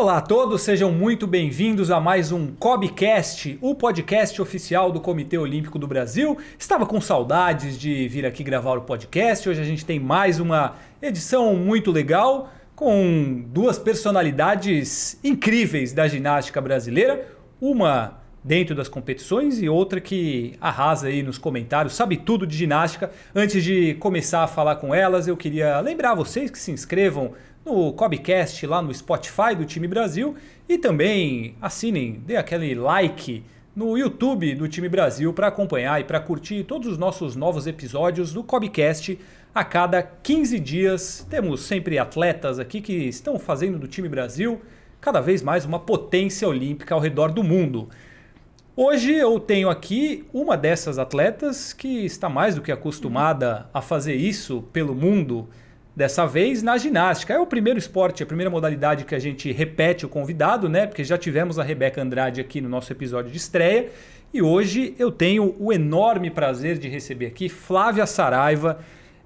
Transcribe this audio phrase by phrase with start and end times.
[0.00, 5.36] Olá a todos, sejam muito bem-vindos a mais um Cobcast, o podcast oficial do Comitê
[5.36, 6.38] Olímpico do Brasil.
[6.58, 9.46] Estava com saudades de vir aqui gravar o podcast.
[9.46, 16.62] Hoje a gente tem mais uma edição muito legal com duas personalidades incríveis da ginástica
[16.62, 17.28] brasileira.
[17.60, 23.10] Uma dentro das competições e outra que arrasa aí nos comentários, sabe tudo de ginástica.
[23.34, 27.32] Antes de começar a falar com elas, eu queria lembrar vocês que se inscrevam
[27.64, 30.34] no Cobcast lá no Spotify do Time Brasil
[30.68, 36.20] e também assinem, dê aquele like no YouTube do Time Brasil para acompanhar e para
[36.20, 39.18] curtir todos os nossos novos episódios do Cobcast
[39.54, 41.26] a cada 15 dias.
[41.28, 44.60] Temos sempre atletas aqui que estão fazendo do Time Brasil
[45.00, 47.88] cada vez mais uma potência olímpica ao redor do mundo.
[48.76, 54.14] Hoje eu tenho aqui uma dessas atletas que está mais do que acostumada a fazer
[54.14, 55.48] isso pelo mundo
[56.00, 57.34] Dessa vez na ginástica.
[57.34, 60.86] É o primeiro esporte, a primeira modalidade que a gente repete o convidado, né?
[60.86, 63.90] Porque já tivemos a Rebeca Andrade aqui no nosso episódio de estreia.
[64.32, 68.78] E hoje eu tenho o enorme prazer de receber aqui Flávia Saraiva,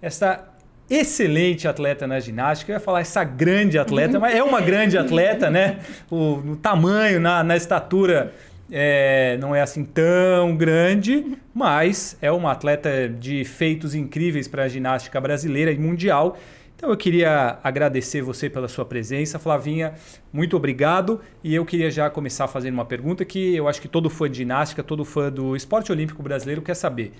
[0.03, 0.49] essa
[0.91, 2.73] excelente atleta na ginástica.
[2.73, 5.79] Eu ia falar essa grande atleta, mas é uma grande atleta, né?
[6.11, 8.35] O, no tamanho, na, na estatura.
[8.73, 14.69] É, não é assim tão grande, mas é uma atleta de feitos incríveis para a
[14.69, 16.37] ginástica brasileira e mundial.
[16.85, 19.95] Então eu queria agradecer você pela sua presença, Flavinha.
[20.31, 21.19] Muito obrigado.
[21.43, 24.37] E eu queria já começar fazendo uma pergunta que eu acho que todo fã de
[24.37, 27.13] ginástica, todo fã do esporte olímpico brasileiro quer saber.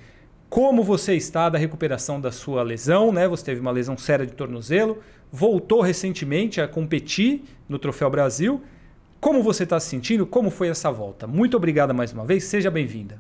[0.51, 3.27] Como você está da recuperação da sua lesão, né?
[3.27, 4.99] Você teve uma lesão séria de tornozelo,
[5.33, 8.63] voltou recentemente a competir no Troféu Brasil.
[9.19, 10.27] Como você está se sentindo?
[10.27, 11.27] Como foi essa volta?
[11.27, 12.45] Muito obrigada mais uma vez.
[12.45, 13.19] Seja bem-vinda.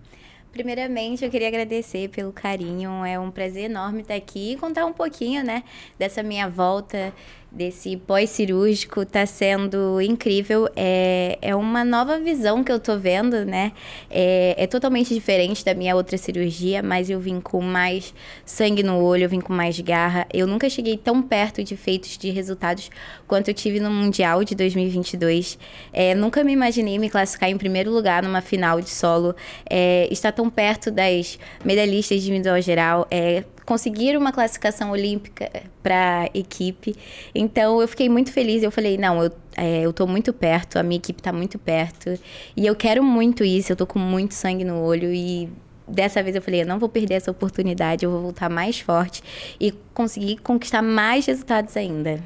[0.55, 3.05] Primeiramente, eu queria agradecer pelo carinho.
[3.05, 5.64] É um prazer enorme estar aqui e contar um pouquinho, né,
[5.98, 7.12] dessa minha volta
[7.55, 10.69] desse pós-cirúrgico está sendo incrível.
[10.74, 13.72] É, é uma nova visão que eu tô vendo, né?
[14.10, 18.12] É, é totalmente diferente da minha outra cirurgia, mas eu vim com mais
[18.44, 20.26] sangue no olho, eu vim com mais garra.
[20.32, 22.91] Eu nunca cheguei tão perto de feitos de resultados
[23.26, 25.59] quanto eu tive no Mundial de 2022.
[25.93, 29.34] É, nunca me imaginei me classificar em primeiro lugar numa final de solo.
[29.70, 33.06] É, estar tão perto das medalhistas de individual geral.
[33.10, 35.50] É, conseguir uma classificação olímpica
[35.82, 36.94] para equipe.
[37.34, 38.62] Então eu fiquei muito feliz.
[38.62, 42.19] Eu falei, não, eu, é, eu tô muito perto, a minha equipe está muito perto.
[42.56, 45.48] E eu quero muito isso, eu tô com muito sangue no olho e
[45.86, 49.22] dessa vez eu falei, eu não vou perder essa oportunidade, eu vou voltar mais forte
[49.60, 52.20] e conseguir conquistar mais resultados ainda.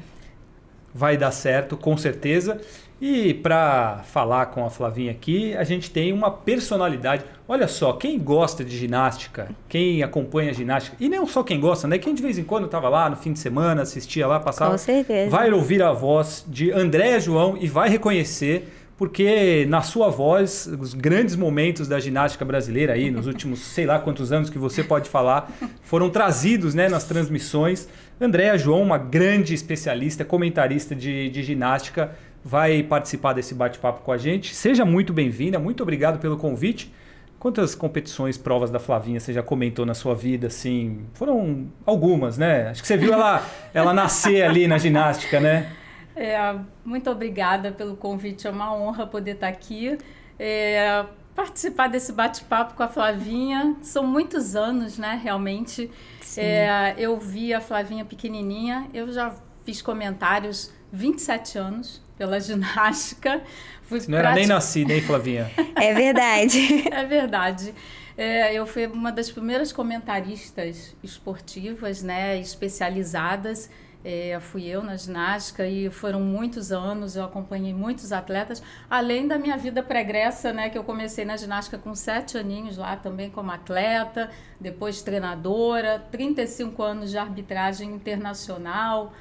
[0.93, 2.59] Vai dar certo, com certeza.
[3.01, 7.23] E para falar com a Flavinha aqui, a gente tem uma personalidade.
[7.47, 11.87] Olha só, quem gosta de ginástica, quem acompanha a ginástica, e não só quem gosta,
[11.87, 11.97] né?
[11.97, 14.71] Quem de vez em quando estava lá no fim de semana, assistia lá, passava.
[14.71, 15.29] Com certeza.
[15.29, 18.67] Vai ouvir a voz de Andréa João e vai reconhecer,
[18.97, 23.97] porque na sua voz, os grandes momentos da ginástica brasileira aí, nos últimos sei lá
[23.97, 25.49] quantos anos que você pode falar,
[25.81, 27.87] foram trazidos né, nas transmissões.
[28.19, 32.11] Andréa João, uma grande especialista, comentarista de, de ginástica
[32.43, 34.55] vai participar desse bate-papo com a gente.
[34.55, 36.93] Seja muito bem-vinda, muito obrigado pelo convite.
[37.37, 41.05] Quantas competições, provas da Flavinha você já comentou na sua vida, assim?
[41.13, 42.69] Foram algumas, né?
[42.69, 45.71] Acho que você viu ela, ela nascer ali na ginástica, né?
[46.15, 46.37] É,
[46.83, 49.97] muito obrigada pelo convite, é uma honra poder estar aqui.
[50.37, 53.77] É, participar desse bate-papo com a Flavinha.
[53.81, 55.89] São muitos anos, né, realmente.
[56.35, 59.33] É, eu vi a Flavinha pequenininha, eu já
[59.63, 63.41] fiz comentários 27 anos pela ginástica.
[63.81, 65.49] Fui Você não era nem nascida, hein, Flavinha?
[65.75, 66.59] É verdade.
[66.91, 67.73] é verdade.
[68.17, 73.69] É, eu fui uma das primeiras comentaristas esportivas, né, especializadas.
[74.03, 79.37] É, fui eu na ginástica e foram muitos anos, eu acompanhei muitos atletas, além da
[79.37, 83.51] minha vida pregressa, né, que eu comecei na ginástica com sete aninhos lá também como
[83.51, 89.13] atleta, depois treinadora, 35 anos de arbitragem internacional,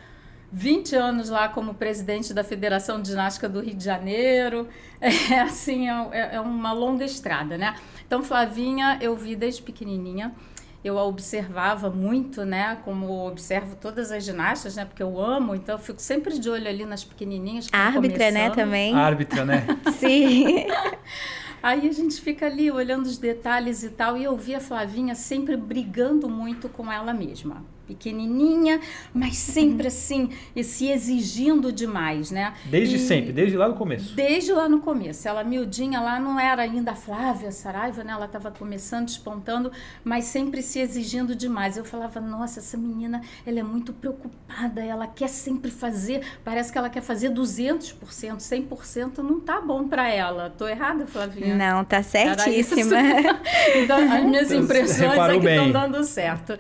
[0.51, 4.69] 20 anos lá como presidente da Federação de Ginástica do Rio de Janeiro.
[5.01, 7.77] É assim, é, é, é uma longa estrada, né?
[8.05, 10.35] Então, Flavinha, eu vi desde pequenininha.
[10.83, 12.79] Eu a observava muito, né?
[12.85, 14.85] Como observo todas as ginastas, né?
[14.85, 17.69] Porque eu amo, então eu fico sempre de olho ali nas pequenininhas.
[17.73, 18.51] Árbitra, né?
[18.51, 18.93] Também.
[18.93, 19.67] Árbitra, né?
[19.99, 20.67] Sim.
[21.63, 25.15] Aí a gente fica ali olhando os detalhes e tal, e eu vi a Flavinha
[25.15, 28.81] sempre brigando muito com ela mesma pequenininha,
[29.15, 29.89] mas sempre uhum.
[29.89, 32.53] assim, e se exigindo demais, né?
[32.67, 34.15] Desde e sempre, desde lá no começo.
[34.15, 35.27] Desde lá no começo.
[35.27, 38.13] Ela miudinha lá não era ainda a Flávia Saraiva, né?
[38.13, 39.73] Ela estava começando, despontando,
[40.05, 41.79] mas sempre se exigindo demais.
[41.79, 46.77] Eu falava, nossa, essa menina, ela é muito preocupada, ela quer sempre fazer, parece que
[46.77, 47.95] ela quer fazer 200%,
[48.37, 50.53] 100%, não tá bom para ela.
[50.57, 51.55] Tô errada, Flavinha?
[51.55, 52.97] Não, tá certíssima.
[53.77, 56.59] então, as minhas impressões é que estão dando certo.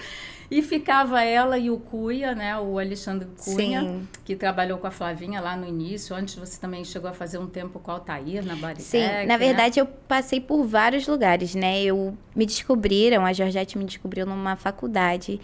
[0.50, 2.58] E ficava ela e o Cunha, né?
[2.58, 4.08] O Alexandre Cunha, Sim.
[4.24, 6.16] que trabalhou com a Flavinha lá no início.
[6.16, 9.26] Antes você também chegou a fazer um tempo com o Altair na Baritec, Sim, na
[9.26, 9.38] né?
[9.38, 11.82] verdade eu passei por vários lugares, né?
[11.82, 15.38] Eu me descobriram, a Georgette me descobriu numa faculdade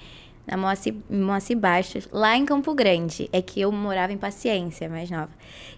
[0.47, 3.29] na Moacir, Moacir Bastos, lá em Campo Grande.
[3.33, 5.31] É que eu morava em Paciência, mais nova.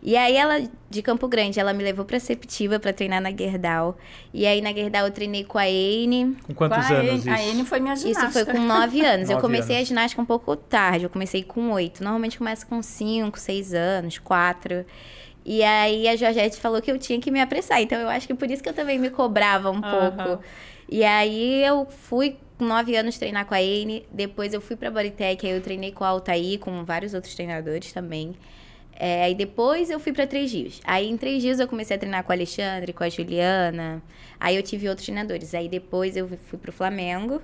[0.03, 3.97] E aí ela, de Campo Grande, ela me levou pra Septiva pra treinar na Gerdau.
[4.35, 6.37] E aí na Gerdau eu treinei com a Ene.
[6.47, 7.31] Com quantos com a anos isso?
[7.31, 8.25] A Ene foi minha ginasta.
[8.25, 9.29] Isso foi com nove anos.
[9.31, 9.87] nove eu comecei anos.
[9.87, 12.03] a ginástica um pouco tarde, eu comecei com oito.
[12.03, 14.85] Normalmente começa com cinco, seis anos, quatro.
[15.45, 17.81] E aí a Georgette falou que eu tinha que me apressar.
[17.81, 20.43] Então eu acho que por isso que eu também me cobrava um pouco.
[20.89, 24.07] E aí eu fui com nove anos treinar com a Ene.
[24.11, 27.93] Depois eu fui pra Bodytech, aí eu treinei com a Altair, com vários outros treinadores
[27.93, 28.35] também.
[28.99, 30.81] É, aí depois eu fui para Três Dias.
[30.85, 34.03] Aí em Três Dias eu comecei a treinar com a Alexandre, com a Juliana.
[34.41, 35.55] Aí eu tive outros treinadores.
[35.55, 37.43] Aí depois eu fui pro Flamengo.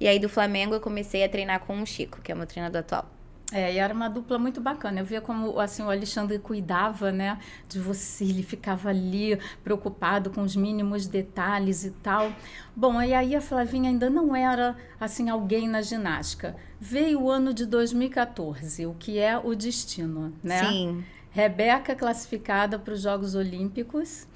[0.00, 2.46] E aí do Flamengo eu comecei a treinar com o Chico, que é o meu
[2.46, 3.17] treinador atual.
[3.50, 5.00] É, e era uma dupla muito bacana.
[5.00, 10.42] Eu via como assim o Alexandre cuidava, né, de você, ele ficava ali preocupado com
[10.42, 12.30] os mínimos detalhes e tal.
[12.76, 16.56] Bom, e aí a Flavinha ainda não era assim alguém na ginástica.
[16.78, 20.64] Veio o ano de 2014, o que é o destino, né?
[20.64, 21.04] Sim.
[21.30, 24.26] Rebeca classificada para os Jogos Olímpicos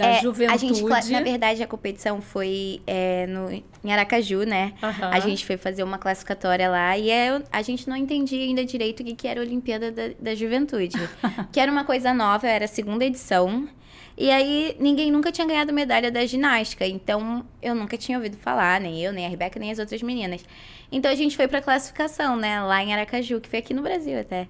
[0.00, 0.54] da é, juventude.
[0.54, 4.72] A gente, na verdade, a competição foi é, no, em Aracaju, né?
[4.82, 5.08] Uhum.
[5.10, 9.00] A gente foi fazer uma classificatória lá e é, a gente não entendia ainda direito
[9.00, 10.96] o que, que era a Olimpíada da, da Juventude.
[11.52, 13.68] que era uma coisa nova, era a segunda edição.
[14.16, 16.86] E aí, ninguém nunca tinha ganhado medalha da ginástica.
[16.86, 20.44] Então, eu nunca tinha ouvido falar, nem eu, nem a Rebeca, nem as outras meninas.
[20.90, 22.60] Então, a gente foi pra classificação, né?
[22.60, 24.48] Lá em Aracaju, que foi aqui no Brasil até.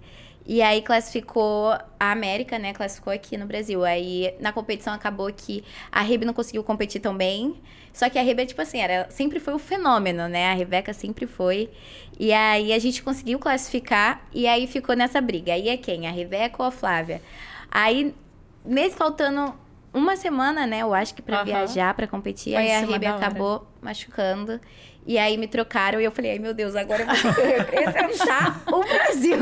[0.52, 2.72] E aí classificou a América, né?
[2.72, 3.84] Classificou aqui no Brasil.
[3.84, 5.62] Aí na competição acabou que
[5.92, 7.54] a Rebe não conseguiu competir tão bem.
[7.92, 10.50] Só que a Rebe, tipo assim, era, sempre foi o um fenômeno, né?
[10.50, 11.70] A Rebeca sempre foi.
[12.18, 15.52] E aí a gente conseguiu classificar e aí ficou nessa briga.
[15.52, 16.08] Aí é quem?
[16.08, 17.22] A Rebeca ou a Flávia?
[17.70, 18.12] Aí,
[18.64, 19.54] mesmo faltando
[19.94, 20.80] uma semana, né?
[20.80, 21.44] Eu acho que para uhum.
[21.44, 24.60] viajar, para competir, Foi aí a Rebe acabou machucando.
[25.06, 27.14] E aí me trocaram e eu falei, ai meu Deus, agora eu vou
[27.74, 29.38] representar o Brasil.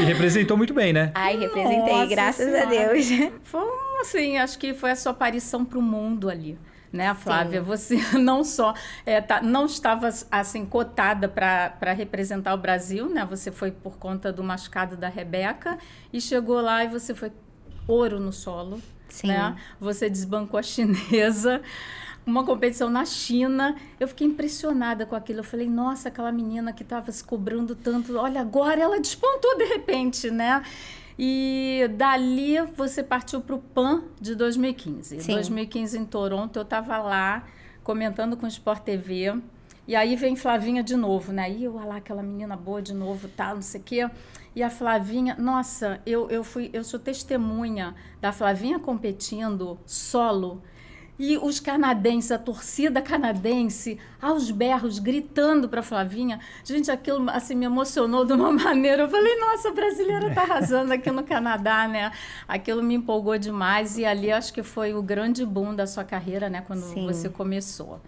[0.00, 1.10] E representou muito bem, né?
[1.14, 2.62] Ai, representei, Nossa graças senhora.
[2.62, 3.06] a Deus.
[3.42, 3.62] Foi
[4.00, 6.58] assim, acho que foi a sua aparição para o mundo ali
[6.92, 7.60] né, Flávia?
[7.60, 7.66] Sim.
[7.66, 13.26] Você não só é, tá, não estava assim cotada para representar o Brasil, né?
[13.28, 15.78] Você foi por conta do machucado da Rebeca
[16.12, 17.32] e chegou lá e você foi
[17.86, 19.28] ouro no solo, Sim.
[19.28, 19.56] né?
[19.80, 21.62] Você desbancou a chinesa
[22.28, 23.74] uma competição na China.
[23.98, 25.40] Eu fiquei impressionada com aquilo.
[25.40, 29.64] Eu falei, nossa, aquela menina que estava se cobrando tanto, olha, agora ela despontou de
[29.64, 30.62] repente, né?
[31.18, 35.20] E dali você partiu para o PAN de 2015.
[35.20, 35.32] Sim.
[35.32, 37.44] 2015 em Toronto, eu estava lá
[37.82, 39.34] comentando com o Sport TV.
[39.86, 41.50] E aí vem Flavinha de novo, né?
[41.50, 44.10] E eu, olha lá, aquela menina boa de novo, tá, não sei o quê.
[44.54, 50.62] E a Flavinha, nossa, eu, eu fui, eu sou testemunha da Flavinha competindo solo
[51.18, 56.38] e os canadenses, a torcida canadense, aos berros, gritando para Flavinha.
[56.62, 59.02] Gente, aquilo assim me emocionou de uma maneira.
[59.02, 62.12] Eu falei, nossa, a brasileira está arrasando aqui no Canadá, né?
[62.46, 66.48] Aquilo me empolgou demais e ali acho que foi o grande boom da sua carreira,
[66.48, 66.62] né?
[66.64, 67.06] Quando Sim.
[67.06, 68.00] você começou.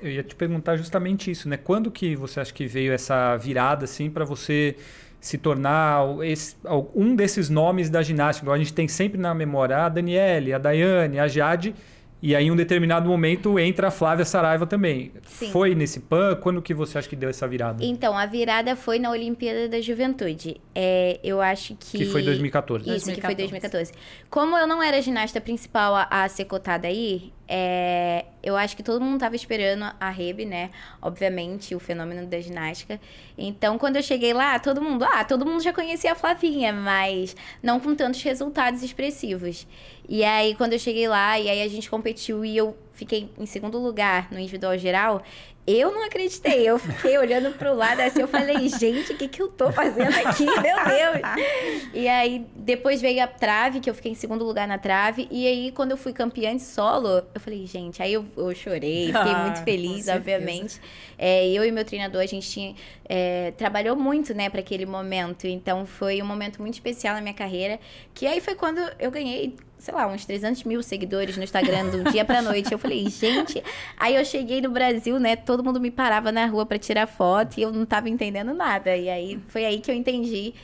[0.00, 1.56] Eu ia te perguntar justamente isso, né?
[1.56, 4.76] Quando que você acha que veio essa virada, assim, para você
[5.20, 6.56] se tornar esse,
[6.94, 8.50] um desses nomes da ginástica?
[8.52, 11.74] A gente tem sempre na memória a Daniele, a Daiane, a Jade
[12.22, 15.10] e aí, em um determinado momento, entra a Flávia Saraiva também.
[15.24, 15.50] Sim.
[15.50, 16.36] Foi nesse PAN?
[16.36, 17.84] Quando que você acha que deu essa virada?
[17.84, 20.60] Então, a virada foi na Olimpíada da Juventude.
[20.72, 21.98] É, eu acho que...
[21.98, 22.84] Que foi 2014.
[22.84, 23.20] Isso, 2014.
[23.20, 23.92] que foi 2014.
[24.30, 28.82] Como eu não era ginasta principal a, a ser cotada aí, é, eu acho que
[28.82, 30.70] todo mundo estava esperando a Rebe, né?
[31.00, 33.00] Obviamente, o fenômeno da ginástica.
[33.36, 37.36] Então, quando eu cheguei lá, todo mundo, ah, todo mundo já conhecia a Flavinha, mas
[37.62, 39.66] não com tantos resultados expressivos.
[40.08, 43.46] E aí, quando eu cheguei lá, e aí a gente competiu e eu fiquei em
[43.46, 45.22] segundo lugar no individual geral,
[45.66, 46.68] eu não acreditei.
[46.68, 50.12] Eu fiquei olhando pro lado assim, eu falei, gente, o que, que eu tô fazendo
[50.26, 50.44] aqui?
[50.60, 51.90] Meu Deus!
[51.94, 55.28] E aí, depois veio a trave, que eu fiquei em segundo lugar na trave.
[55.30, 59.06] E aí, quando eu fui campeã de solo, eu falei, gente, aí eu, eu chorei,
[59.06, 60.80] fiquei Ah, muito feliz, obviamente.
[61.16, 62.74] É, eu e meu treinador, a gente tinha,
[63.08, 65.46] é, trabalhou muito, né, para aquele momento.
[65.46, 67.78] Então, foi um momento muito especial na minha carreira.
[68.12, 72.04] Que aí foi quando eu ganhei, sei lá, uns 300 mil seguidores no Instagram, um
[72.12, 72.70] dia pra noite.
[72.70, 73.60] Eu falei, gente.
[73.96, 77.58] Aí eu cheguei no Brasil, né, todo mundo me parava na rua para tirar foto
[77.58, 78.96] e eu não tava entendendo nada.
[78.96, 80.54] E aí foi aí que eu entendi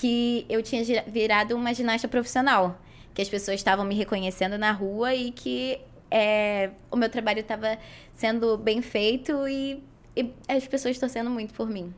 [0.00, 2.76] que eu tinha virado uma ginasta profissional.
[3.14, 5.78] Que as pessoas estavam me reconhecendo na rua e que
[6.10, 7.78] é, o meu trabalho estava
[8.12, 9.80] sendo bem feito e,
[10.16, 11.94] e as pessoas torcendo muito por mim.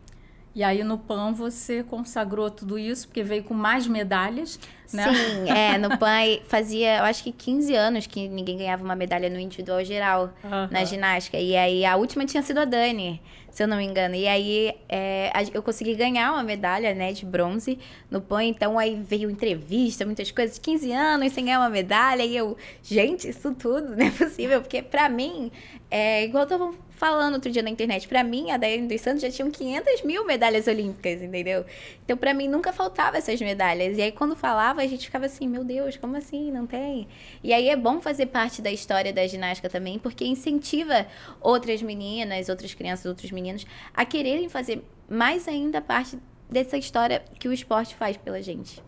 [0.57, 4.59] E aí no PAN você consagrou tudo isso, porque veio com mais medalhas,
[4.91, 5.05] né?
[5.13, 9.29] Sim, é, no PAN fazia, eu acho que 15 anos que ninguém ganhava uma medalha
[9.29, 10.71] no individual geral, Aham.
[10.73, 11.37] na ginástica.
[11.37, 13.21] E aí a última tinha sido a Dani,
[13.51, 14.15] se eu não me engano.
[14.15, 17.79] E aí é, eu consegui ganhar uma medalha, né, de bronze
[18.11, 18.45] no PAN.
[18.45, 20.59] Então aí veio entrevista, muitas coisas.
[20.59, 22.23] 15 anos sem ganhar uma medalha.
[22.23, 24.63] E eu, gente, isso tudo não é possível.
[24.63, 25.53] Porque pra mim,
[25.91, 29.23] é, igual eu tava falando outro dia na internet, pra mim, a Daiane dos Santos
[29.23, 31.65] já tinham 500 mil medalhas olímpicas, entendeu?
[32.05, 33.97] Então, pra mim, nunca faltava essas medalhas.
[33.99, 36.51] E aí, quando falava, a gente ficava assim, meu Deus, como assim?
[36.51, 37.07] Não tem?
[37.45, 41.07] E aí, é bom fazer parte da história da ginástica também, porque incentiva
[41.41, 46.19] outras meninas, outras crianças, outros meninos a quererem fazer mais ainda parte
[46.51, 48.83] dessa história que o esporte faz pela gente.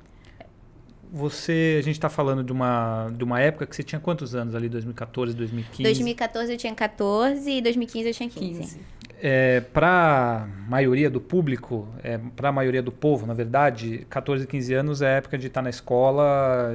[1.12, 4.54] Você, a gente está falando de uma, de uma época que você tinha quantos anos
[4.54, 5.82] ali, 2014, 2015?
[5.82, 8.60] 2014 eu tinha 14 e 2015 eu tinha 15.
[8.60, 8.80] 15.
[9.20, 14.46] É, para a maioria do público, é, para a maioria do povo, na verdade, 14,
[14.46, 16.72] 15 anos é a época de estar na escola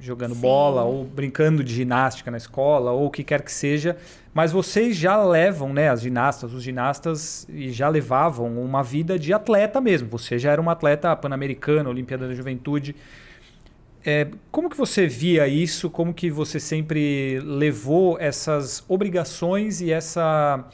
[0.00, 0.40] jogando Sim.
[0.40, 3.96] bola ou brincando de ginástica na escola ou o que quer que seja.
[4.32, 9.32] Mas vocês já levam, né, as ginastas, os ginastas e já levavam uma vida de
[9.32, 10.08] atleta mesmo.
[10.10, 12.94] Você já era uma atleta pan-americana, Olimpíada da Juventude.
[14.04, 15.90] É, como que você via isso?
[15.90, 20.66] Como que você sempre levou essas obrigações e essa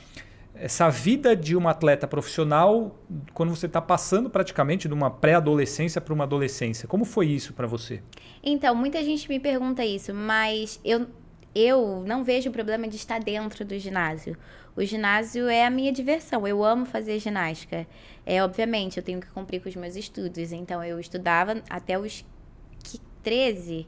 [0.59, 2.99] essa vida de uma atleta profissional
[3.35, 6.88] quando você está passando praticamente de uma pré-adolescência para uma adolescência?
[6.88, 8.02] Como foi isso para você?
[8.42, 11.06] Então, muita gente me pergunta isso, mas eu,
[11.54, 14.37] eu não vejo problema de estar dentro do ginásio.
[14.75, 17.87] O ginásio é a minha diversão, eu amo fazer ginástica.
[18.25, 22.25] É, obviamente, eu tenho que cumprir com os meus estudos, então eu estudava até os
[23.26, 23.85] 13,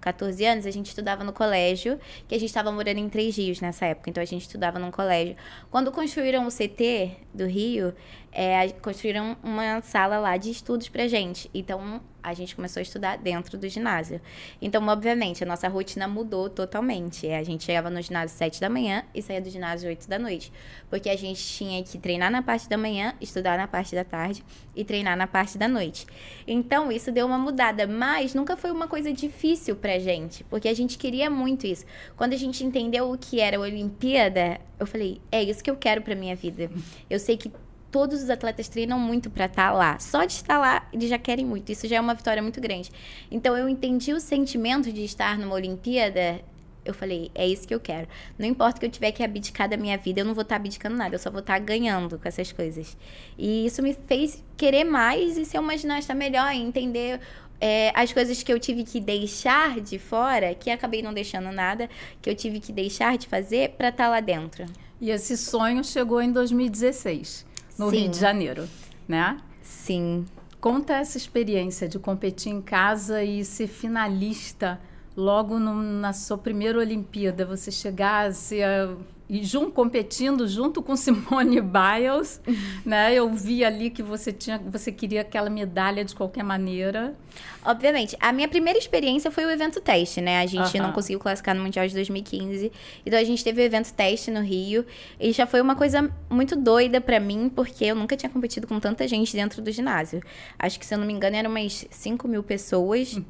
[0.00, 3.60] 14 anos, a gente estudava no colégio, que a gente estava morando em Três Rios
[3.60, 5.34] nessa época, então a gente estudava num colégio.
[5.68, 7.92] Quando construíram o CT do Rio,
[8.40, 11.50] é, construíram uma sala lá de estudos pra gente.
[11.52, 14.20] Então a gente começou a estudar dentro do ginásio.
[14.62, 17.26] Então, obviamente, a nossa rotina mudou totalmente.
[17.26, 19.96] É, a gente chegava no ginásio às 7 da manhã e saía do ginásio às
[19.96, 20.52] 8 da noite.
[20.88, 24.44] Porque a gente tinha que treinar na parte da manhã, estudar na parte da tarde
[24.76, 26.06] e treinar na parte da noite.
[26.46, 30.74] Então, isso deu uma mudada, mas nunca foi uma coisa difícil pra gente, porque a
[30.74, 31.84] gente queria muito isso.
[32.16, 35.76] Quando a gente entendeu o que era a Olimpíada, eu falei, é isso que eu
[35.76, 36.70] quero pra minha vida.
[37.10, 37.50] Eu sei que
[37.90, 39.98] todos os atletas treinam muito pra estar lá.
[39.98, 41.70] Só de estar lá, eles já querem muito.
[41.70, 42.90] Isso já é uma vitória muito grande.
[43.30, 46.40] Então, eu entendi o sentimento de estar numa Olimpíada.
[46.84, 48.08] Eu falei, é isso que eu quero.
[48.38, 50.96] Não importa que eu tiver que abdicar da minha vida, eu não vou estar abdicando
[50.96, 52.96] nada, eu só vou estar ganhando com essas coisas.
[53.36, 57.20] E isso me fez querer mais e ser uma ginasta melhor, e entender
[57.60, 61.90] é, as coisas que eu tive que deixar de fora, que acabei não deixando nada,
[62.22, 64.64] que eu tive que deixar de fazer pra estar lá dentro.
[65.00, 67.46] E esse sonho chegou em 2016,
[67.78, 67.96] no Sim.
[67.96, 68.68] Rio de Janeiro,
[69.06, 69.38] né?
[69.62, 70.24] Sim.
[70.60, 74.80] Conta essa experiência de competir em casa e ser finalista
[75.16, 77.44] logo no- na sua primeira Olimpíada.
[77.46, 78.94] Você chegar a ser, a-
[79.28, 82.40] e junto, competindo junto com Simone Biles,
[82.84, 83.14] né?
[83.14, 87.14] Eu vi ali que você tinha, você queria aquela medalha de qualquer maneira.
[87.62, 90.40] Obviamente, a minha primeira experiência foi o evento teste, né?
[90.40, 92.72] A gente não conseguiu classificar no Mundial de 2015.
[93.04, 94.86] Então a gente teve o evento teste no Rio.
[95.20, 98.80] E já foi uma coisa muito doida pra mim, porque eu nunca tinha competido com
[98.80, 100.22] tanta gente dentro do ginásio.
[100.58, 103.20] Acho que, se eu não me engano, eram umas 5 mil pessoas.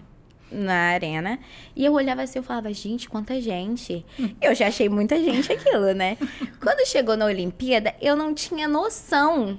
[0.50, 1.38] Na arena.
[1.76, 4.04] E eu olhava assim, eu falava, gente, quanta gente.
[4.40, 6.16] Eu já achei muita gente aquilo, né?
[6.60, 9.58] Quando chegou na Olimpíada, eu não tinha noção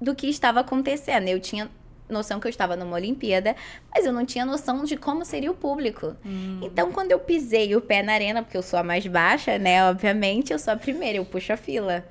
[0.00, 1.26] do que estava acontecendo.
[1.28, 1.70] Eu tinha
[2.08, 3.54] noção que eu estava numa Olimpíada,
[3.94, 6.16] mas eu não tinha noção de como seria o público.
[6.62, 9.84] Então, quando eu pisei o pé na arena, porque eu sou a mais baixa, né?
[9.88, 12.06] Obviamente, eu sou a primeira, eu puxo a fila.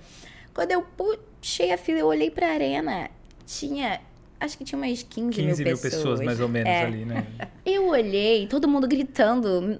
[0.53, 3.09] Quando eu puxei a fila, eu olhei pra arena,
[3.45, 4.01] tinha.
[4.39, 6.21] Acho que tinha umas 15, 15 mil pessoas.
[6.21, 6.83] mais ou menos É.
[6.83, 7.25] ali, né?
[7.65, 9.79] Eu olhei, todo mundo gritando,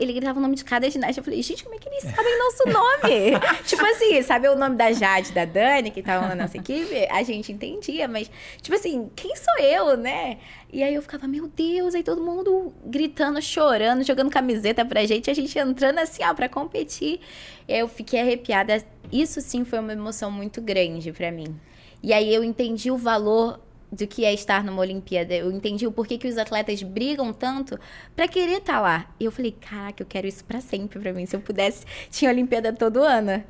[0.00, 1.20] ele gritava o nome de cada ginasta.
[1.20, 3.38] Eu falei, gente, como é que eles sabem nosso nome?
[3.64, 7.06] tipo assim, sabe o nome da Jade, da Dani, que estavam na nossa equipe?
[7.10, 10.38] A gente entendia, mas, tipo assim, quem sou eu, né?
[10.72, 15.30] E aí eu ficava, meu Deus, aí todo mundo gritando, chorando, jogando camiseta pra gente,
[15.30, 17.20] a gente entrando assim, ó, pra competir.
[17.68, 18.84] Eu fiquei arrepiada.
[19.12, 21.54] Isso sim foi uma emoção muito grande para mim.
[22.02, 23.60] E aí eu entendi o valor
[23.94, 25.34] do que é estar numa Olimpíada.
[25.34, 27.78] Eu entendi o porquê que os atletas brigam tanto
[28.14, 29.14] para querer estar tá lá.
[29.18, 31.26] E eu falei, caraca, eu quero isso para sempre para mim.
[31.26, 33.42] Se eu pudesse, tinha Olimpíada todo ano.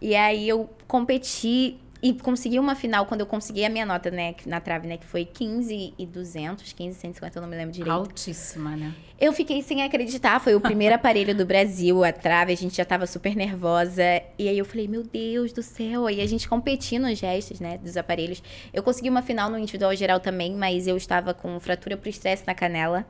[0.00, 4.34] E aí eu competi e consegui uma final quando eu consegui a minha nota, né,
[4.44, 7.72] na trave, né, que foi 15 e 200, 15 e 150, eu não me lembro
[7.72, 7.92] direito.
[7.92, 8.92] Altíssima, né?
[9.20, 12.84] Eu fiquei sem acreditar, foi o primeiro aparelho do Brasil, a trave, a gente já
[12.84, 14.02] tava super nervosa.
[14.36, 16.06] E aí eu falei, meu Deus do céu.
[16.06, 18.42] Aí a gente competindo nos gestos, né, dos aparelhos.
[18.72, 22.42] Eu consegui uma final no individual geral também, mas eu estava com fratura pro estresse
[22.44, 23.06] na canela.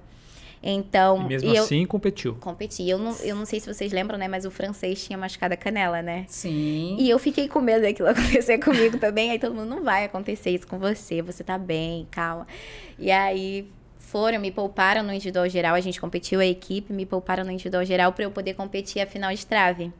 [0.63, 1.23] Então.
[1.23, 2.37] E mesmo e assim eu, competiu.
[2.37, 2.89] Competi.
[2.89, 4.29] Eu não, eu não sei se vocês lembram, né?
[4.29, 6.25] Mas o francês tinha machucado a canela, né?
[6.29, 6.97] Sim.
[6.99, 9.31] E eu fiquei com medo daquilo acontecer comigo também.
[9.31, 12.47] Aí todo mundo, não vai acontecer isso com você, você tá bem, calma.
[12.99, 13.67] E aí
[13.99, 17.85] foram, me pouparam no individual geral, a gente competiu a equipe, me pouparam no individual
[17.85, 19.91] geral para eu poder competir a final de trave.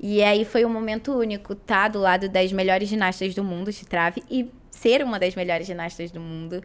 [0.00, 3.84] E aí foi um momento único, tá do lado das melhores ginastas do mundo de
[3.84, 6.62] trave e ser uma das melhores ginastas do mundo.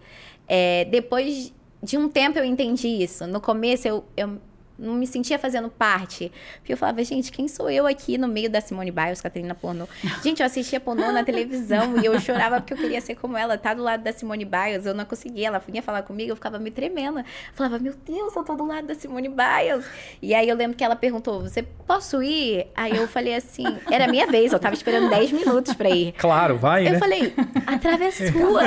[0.47, 1.51] É, depois
[1.83, 3.27] de um tempo eu entendi isso.
[3.27, 4.39] No começo eu, eu
[4.77, 6.31] não me sentia fazendo parte.
[6.57, 9.87] Porque eu falava, gente, quem sou eu aqui no meio da Simone Biles, Catarina Pornô?
[10.23, 13.57] Gente, eu assistia pornô na televisão e eu chorava porque eu queria ser como ela,
[13.57, 14.85] tá do lado da Simone Biles.
[14.85, 17.19] Eu não conseguia, ela vinha falar comigo, eu ficava me tremendo.
[17.19, 19.85] Eu falava, meu Deus, eu tô do lado da Simone Biles.
[20.21, 22.67] E aí eu lembro que ela perguntou, você posso ir?
[22.75, 26.13] Aí eu falei assim, era minha vez, eu tava esperando 10 minutos pra ir.
[26.13, 26.99] Claro, vai, eu né?
[26.99, 27.33] Falei,
[27.67, 28.63] a trave é sua,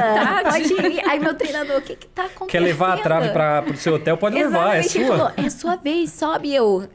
[0.50, 1.08] pode ir.
[1.08, 2.48] Aí meu treinador, o que que tá acontecendo?
[2.48, 5.06] Quer levar a trave pra, pro seu hotel, pode levar, é sua.
[5.06, 6.88] Falou, é sua vez vez, sobe eu.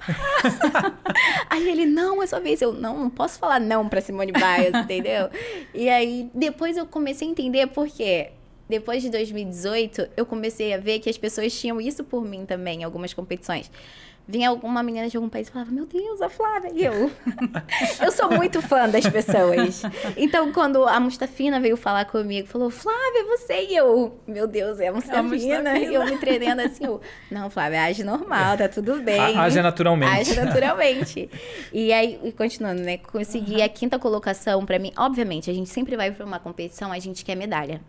[1.48, 2.60] aí ele, não, é sua vez.
[2.60, 5.30] Eu, não, não posso falar não pra Simone Biles, entendeu?
[5.72, 8.32] E aí, depois eu comecei a entender por quê.
[8.68, 12.80] Depois de 2018, eu comecei a ver que as pessoas tinham isso por mim também,
[12.80, 13.70] em algumas competições
[14.30, 16.70] vinha alguma menina de algum país e falava, meu Deus, a Flávia.
[16.72, 17.10] E eu.
[18.00, 19.82] eu sou muito fã das pessoas.
[20.16, 24.20] Então, quando a Mustafina veio falar comigo, falou, Flávia, você e eu.
[24.26, 25.78] Meu Deus, é a Mustafina.
[25.78, 29.36] E eu me treinando assim, eu, não, Flávia, age normal, tá tudo bem.
[29.36, 30.20] Age naturalmente.
[30.20, 31.30] Age naturalmente.
[31.72, 32.98] e aí, e continuando, né?
[32.98, 33.64] Consegui uhum.
[33.64, 34.92] a quinta colocação para mim.
[34.96, 37.80] Obviamente, a gente sempre vai para uma competição, a gente quer medalha.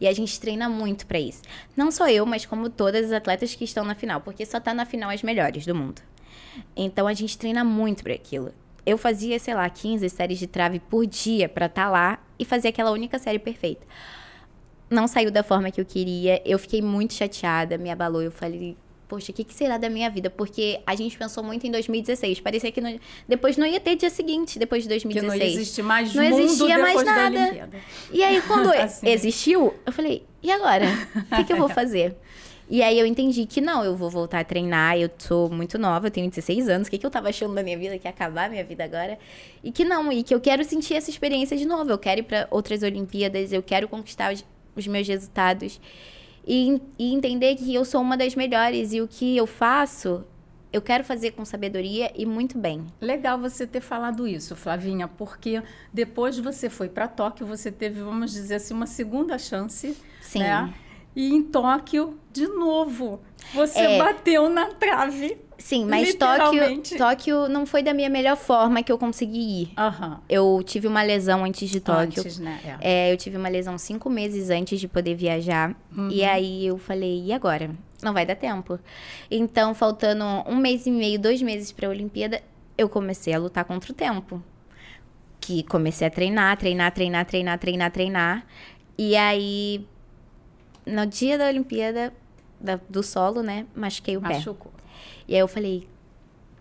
[0.00, 1.42] E a gente treina muito para isso.
[1.76, 4.74] Não só eu, mas como todas as atletas que estão na final, porque só tá
[4.74, 6.02] na final as melhores do mundo.
[6.76, 8.52] Então a gente treina muito para aquilo.
[8.84, 12.44] Eu fazia, sei lá, 15 séries de trave por dia para estar tá lá e
[12.44, 13.84] fazer aquela única série perfeita.
[14.88, 16.40] Não saiu da forma que eu queria.
[16.44, 18.22] Eu fiquei muito chateada, me abalou.
[18.22, 18.76] Eu falei,
[19.08, 20.28] poxa, o que, que, será da minha vida?
[20.28, 22.40] Porque a gente pensou muito em 2016.
[22.40, 25.32] Parecia que no, depois não ia ter dia seguinte, depois de 2016.
[25.32, 27.70] Que não existia mais não existia mais nada.
[28.12, 29.08] E aí, quando assim.
[29.08, 30.86] existiu, eu falei, e agora?
[31.32, 32.16] O que, que eu vou fazer?
[32.68, 36.08] E aí eu entendi que não, eu vou voltar a treinar, eu sou muito nova,
[36.08, 38.10] eu tenho 16 anos, o que, que eu tava achando da minha vida, que ia
[38.10, 39.16] acabar a minha vida agora?
[39.62, 42.24] E que não, e que eu quero sentir essa experiência de novo, eu quero ir
[42.24, 45.80] para outras Olimpíadas, eu quero conquistar os, os meus resultados
[46.46, 50.24] e, e entender que eu sou uma das melhores e o que eu faço
[50.76, 52.86] eu quero fazer com sabedoria e muito bem.
[53.00, 58.32] Legal você ter falado isso, Flavinha, porque depois você foi para Tóquio, você teve, vamos
[58.32, 59.96] dizer assim, uma segunda chance.
[60.20, 60.40] Sim.
[60.40, 60.74] Né?
[61.14, 63.22] E em Tóquio, de novo,
[63.54, 63.98] você é...
[63.98, 65.38] bateu na trave.
[65.58, 69.72] Sim, mas Tóquio, Tóquio não foi da minha melhor forma que eu consegui ir.
[69.78, 70.16] Uhum.
[70.28, 72.20] Eu tive uma lesão antes de Tóquio.
[72.20, 72.78] Antes, né?
[72.80, 73.08] É.
[73.08, 75.74] É, eu tive uma lesão cinco meses antes de poder viajar.
[75.96, 76.10] Uhum.
[76.10, 77.70] E aí eu falei, e agora?
[78.02, 78.78] Não vai dar tempo.
[79.30, 82.42] Então, faltando um mês e meio, dois meses para a Olimpíada,
[82.76, 84.42] eu comecei a lutar contra o tempo.
[85.40, 88.46] Que comecei a treinar, treinar, treinar, treinar, treinar, treinar.
[88.98, 89.86] E aí,
[90.84, 92.12] no dia da Olimpíada,
[92.60, 94.72] da, do solo, né, machuquei o Machucou.
[94.72, 94.75] pé.
[95.28, 95.88] E aí eu falei,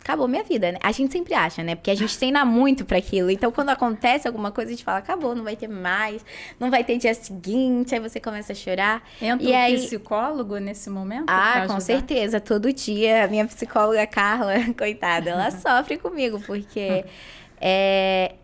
[0.06, 0.78] acabou minha vida, né?
[0.84, 1.73] A gente sempre acha, né?
[1.73, 3.32] Porque a gente treina muito para aquilo.
[3.32, 6.23] Então, quando acontece alguma coisa, a gente fala, acabou, não vai ter mais,
[6.60, 9.04] não vai ter dia seguinte, aí você começa a chorar.
[9.19, 9.75] Entra e um aí...
[9.78, 11.25] psicólogo nesse momento?
[11.28, 12.39] Ah, com certeza.
[12.39, 17.04] Todo dia, a minha psicóloga Carla, coitada, ela sofre comigo, porque.
[17.60, 18.36] é...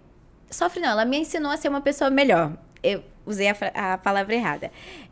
[0.50, 2.58] Sofre não, ela me ensinou a ser uma pessoa melhor.
[2.84, 4.72] Eu usei a, a palavra errada.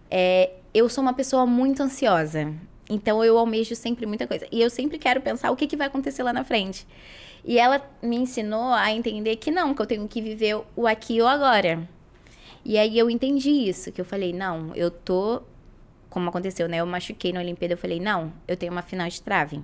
[0.10, 2.54] É, eu sou uma pessoa muito ansiosa.
[2.90, 4.48] Então eu almejo sempre muita coisa.
[4.52, 6.88] E eu sempre quero pensar o que, que vai acontecer lá na frente.
[7.46, 11.18] E ela me ensinou a entender que não, que eu tenho que viver o aqui
[11.18, 11.88] e o agora.
[12.66, 15.42] E aí eu entendi isso, que eu falei, não, eu tô.
[16.10, 16.78] Como aconteceu, né?
[16.78, 19.62] Eu machuquei na Olimpíada, eu falei, não, eu tenho uma final de trave.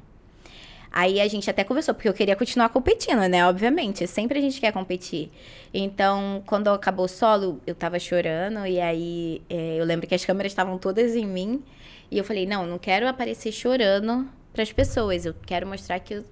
[0.91, 3.45] Aí a gente até conversou, porque eu queria continuar competindo, né?
[3.45, 5.29] Obviamente, sempre a gente quer competir.
[5.73, 10.23] Então, quando acabou o solo, eu tava chorando, e aí é, eu lembro que as
[10.23, 11.61] câmeras estavam todas em mim.
[12.10, 15.26] E eu falei, não, não quero aparecer chorando para as pessoas.
[15.26, 16.24] Eu quero mostrar que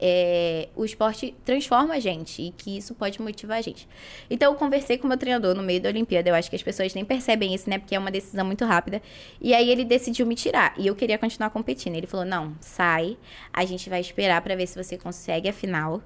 [0.00, 3.88] é, o esporte transforma a gente e que isso pode motivar a gente.
[4.30, 6.30] Então, eu conversei com o meu treinador no meio da Olimpíada.
[6.30, 7.78] Eu acho que as pessoas nem percebem isso, né?
[7.78, 9.02] Porque é uma decisão muito rápida.
[9.40, 10.74] E aí ele decidiu me tirar.
[10.78, 11.96] E eu queria continuar competindo.
[11.96, 13.16] Ele falou: não, sai.
[13.52, 16.02] A gente vai esperar para ver se você consegue a final.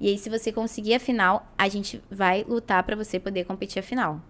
[0.00, 3.80] E aí, se você conseguir a final, a gente vai lutar para você poder competir
[3.80, 4.20] a final.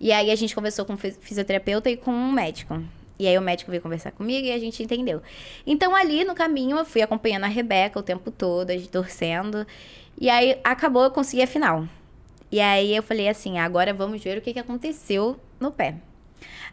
[0.00, 2.82] E aí a gente conversou com um fisioterapeuta e com um médico.
[3.20, 5.20] E aí o médico veio conversar comigo e a gente entendeu.
[5.66, 9.66] Então ali no caminho eu fui acompanhando a Rebeca o tempo todo, torcendo.
[10.18, 11.86] E aí acabou, eu consegui a final.
[12.50, 15.96] E aí eu falei assim, agora vamos ver o que, que aconteceu no pé.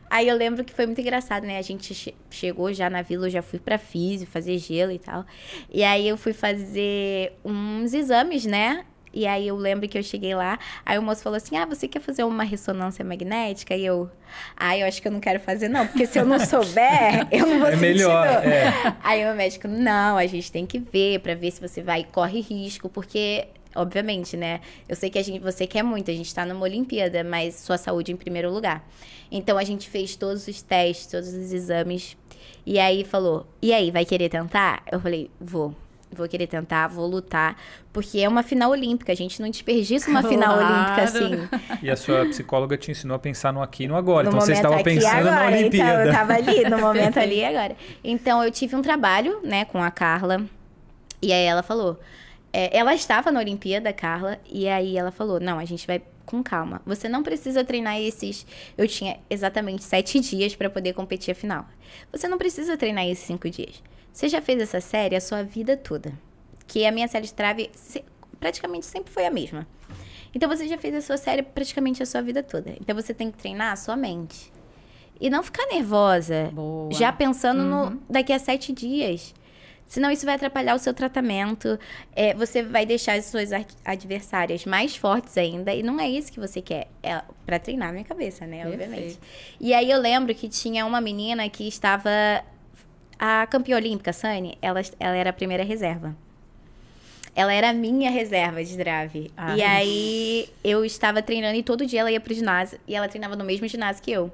[0.10, 1.58] Aí eu lembro que foi muito engraçado, né?
[1.58, 5.00] A gente che chegou já na vila, eu já fui pra físio, fazer gelo e
[5.00, 5.26] tal.
[5.70, 8.86] E aí eu fui fazer uns exames, né?
[9.18, 11.88] E aí eu lembro que eu cheguei lá, aí o moço falou assim: Ah, você
[11.88, 13.76] quer fazer uma ressonância magnética?
[13.76, 14.08] E eu,
[14.56, 17.48] ah, eu acho que eu não quero fazer, não, porque se eu não souber, eu
[17.48, 17.82] não vou é sentir.
[17.82, 18.96] Melhor, é.
[19.04, 22.42] Aí o médico, não, a gente tem que ver para ver se você vai corre
[22.42, 24.62] risco, porque obviamente, né?
[24.88, 27.80] Eu sei que a gente, você quer muito, a gente tá numa Olimpíada, mas sua
[27.80, 28.88] saúde em primeiro lugar.
[29.32, 32.16] Então a gente fez todos os testes, todos os exames.
[32.64, 35.74] E aí falou: "E aí, vai querer tentar?" Eu falei: "Vou"
[36.12, 37.58] vou querer tentar, vou lutar,
[37.92, 40.74] porque é uma final olímpica, a gente não desperdiça uma final claro.
[40.74, 41.50] olímpica assim.
[41.82, 44.42] E a sua psicóloga te ensinou a pensar no aqui e no agora, no então
[44.42, 45.92] você estava pensando agora, na Olimpíada.
[45.92, 47.76] Então, eu estava ali, no momento ali e agora.
[48.04, 50.44] Então eu tive um trabalho, né, com a Carla,
[51.22, 52.00] e aí ela falou,
[52.54, 56.44] é, ela estava na Olimpíada, Carla, e aí ela falou, não, a gente vai com
[56.44, 56.82] calma.
[56.86, 58.46] Você não precisa treinar esses.
[58.78, 61.66] Eu tinha exatamente sete dias para poder competir a final.
[62.12, 63.82] Você não precisa treinar esses cinco dias.
[64.18, 66.12] Você já fez essa série a sua vida toda.
[66.66, 67.70] Que a minha série de trave
[68.40, 69.68] praticamente sempre foi a mesma.
[70.34, 72.72] Então você já fez a sua série praticamente a sua vida toda.
[72.82, 74.52] Então você tem que treinar a sua mente.
[75.22, 76.50] E não ficar nervosa.
[76.52, 76.92] Boa.
[76.94, 77.92] Já pensando uhum.
[77.92, 79.36] no daqui a sete dias.
[79.86, 81.78] Senão isso vai atrapalhar o seu tratamento.
[82.16, 83.52] É, você vai deixar as suas
[83.86, 85.76] adversárias mais fortes ainda.
[85.76, 86.88] E não é isso que você quer.
[87.04, 88.64] É para treinar a minha cabeça, né?
[88.64, 88.82] Perfeito.
[88.82, 89.20] Obviamente.
[89.60, 92.10] E aí eu lembro que tinha uma menina que estava
[93.20, 96.16] a campeã olímpica, Sani, ela, ela era a primeira reserva.
[97.36, 99.32] Ela era a minha reserva de drive.
[99.38, 99.60] Ai.
[99.60, 102.80] E aí eu estava treinando e todo dia ela ia pro ginásio.
[102.88, 104.32] E ela treinava no mesmo ginásio que eu.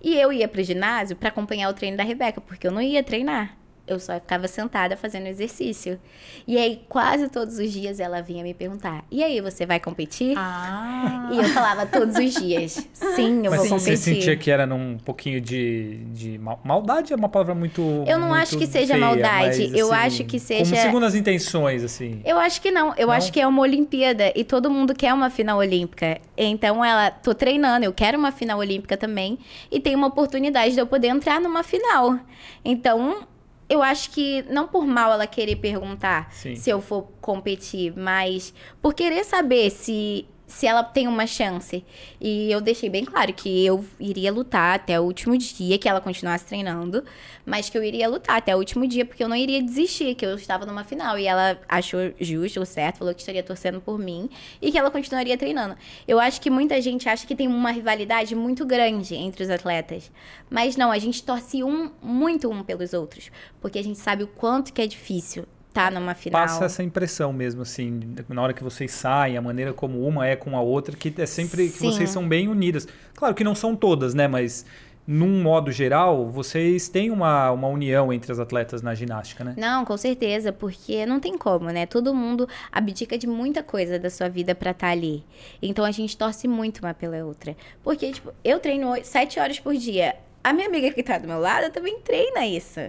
[0.00, 3.02] E eu ia pro ginásio para acompanhar o treino da Rebeca, porque eu não ia
[3.02, 5.98] treinar eu só ficava sentada fazendo exercício.
[6.46, 10.34] E aí, quase todos os dias, ela vinha me perguntar: E aí, você vai competir?
[10.36, 11.28] Ah.
[11.32, 13.96] E eu falava todos os dias: Sim, eu Mas vou competir.
[13.96, 17.12] Você sentia que era num pouquinho de, de maldade?
[17.12, 17.82] É uma palavra muito.
[18.06, 19.68] Eu não muito acho que seja feia, maldade.
[19.68, 20.64] Mas, eu assim, acho que seja.
[20.64, 22.20] Como segundo as intenções, assim.
[22.24, 22.94] Eu acho que não.
[22.96, 23.14] Eu não?
[23.14, 26.20] acho que é uma Olimpíada e todo mundo quer uma final olímpica.
[26.36, 29.38] Então, ela, tô treinando, eu quero uma final olímpica também.
[29.70, 32.18] E tem uma oportunidade de eu poder entrar numa final.
[32.64, 33.26] Então,
[33.72, 36.54] eu acho que não por mal ela querer perguntar Sim.
[36.54, 41.82] se eu for competir, mas por querer saber se se ela tem uma chance.
[42.20, 46.00] E eu deixei bem claro que eu iria lutar até o último dia, que ela
[46.00, 47.02] continuasse treinando,
[47.44, 50.26] mas que eu iria lutar até o último dia, porque eu não iria desistir, que
[50.26, 51.18] eu estava numa final.
[51.18, 54.28] E ela achou justo ou certo, falou que estaria torcendo por mim
[54.60, 55.74] e que ela continuaria treinando.
[56.06, 60.12] Eu acho que muita gente acha que tem uma rivalidade muito grande entre os atletas.
[60.50, 64.28] Mas não, a gente torce um muito um pelos outros, porque a gente sabe o
[64.28, 66.40] quanto que é difícil tá numa final.
[66.40, 70.36] Passa essa impressão mesmo, assim, na hora que vocês saem, a maneira como uma é
[70.36, 71.72] com a outra, que é sempre Sim.
[71.72, 72.86] que vocês são bem unidas.
[73.14, 74.28] Claro que não são todas, né?
[74.28, 74.64] Mas
[75.06, 79.54] num modo geral, vocês têm uma, uma união entre as atletas na ginástica, né?
[79.56, 81.86] Não, com certeza, porque não tem como, né?
[81.86, 85.24] Todo mundo abdica de muita coisa da sua vida para estar tá ali.
[85.60, 87.56] Então a gente torce muito uma pela outra.
[87.82, 90.14] Porque, tipo, eu treino sete horas por dia.
[90.44, 92.80] A minha amiga que tá do meu lado também treina isso.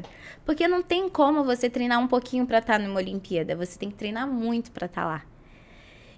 [0.46, 3.56] Porque não tem como você treinar um pouquinho para estar tá numa Olimpíada.
[3.56, 5.33] Você tem que treinar muito para estar tá lá.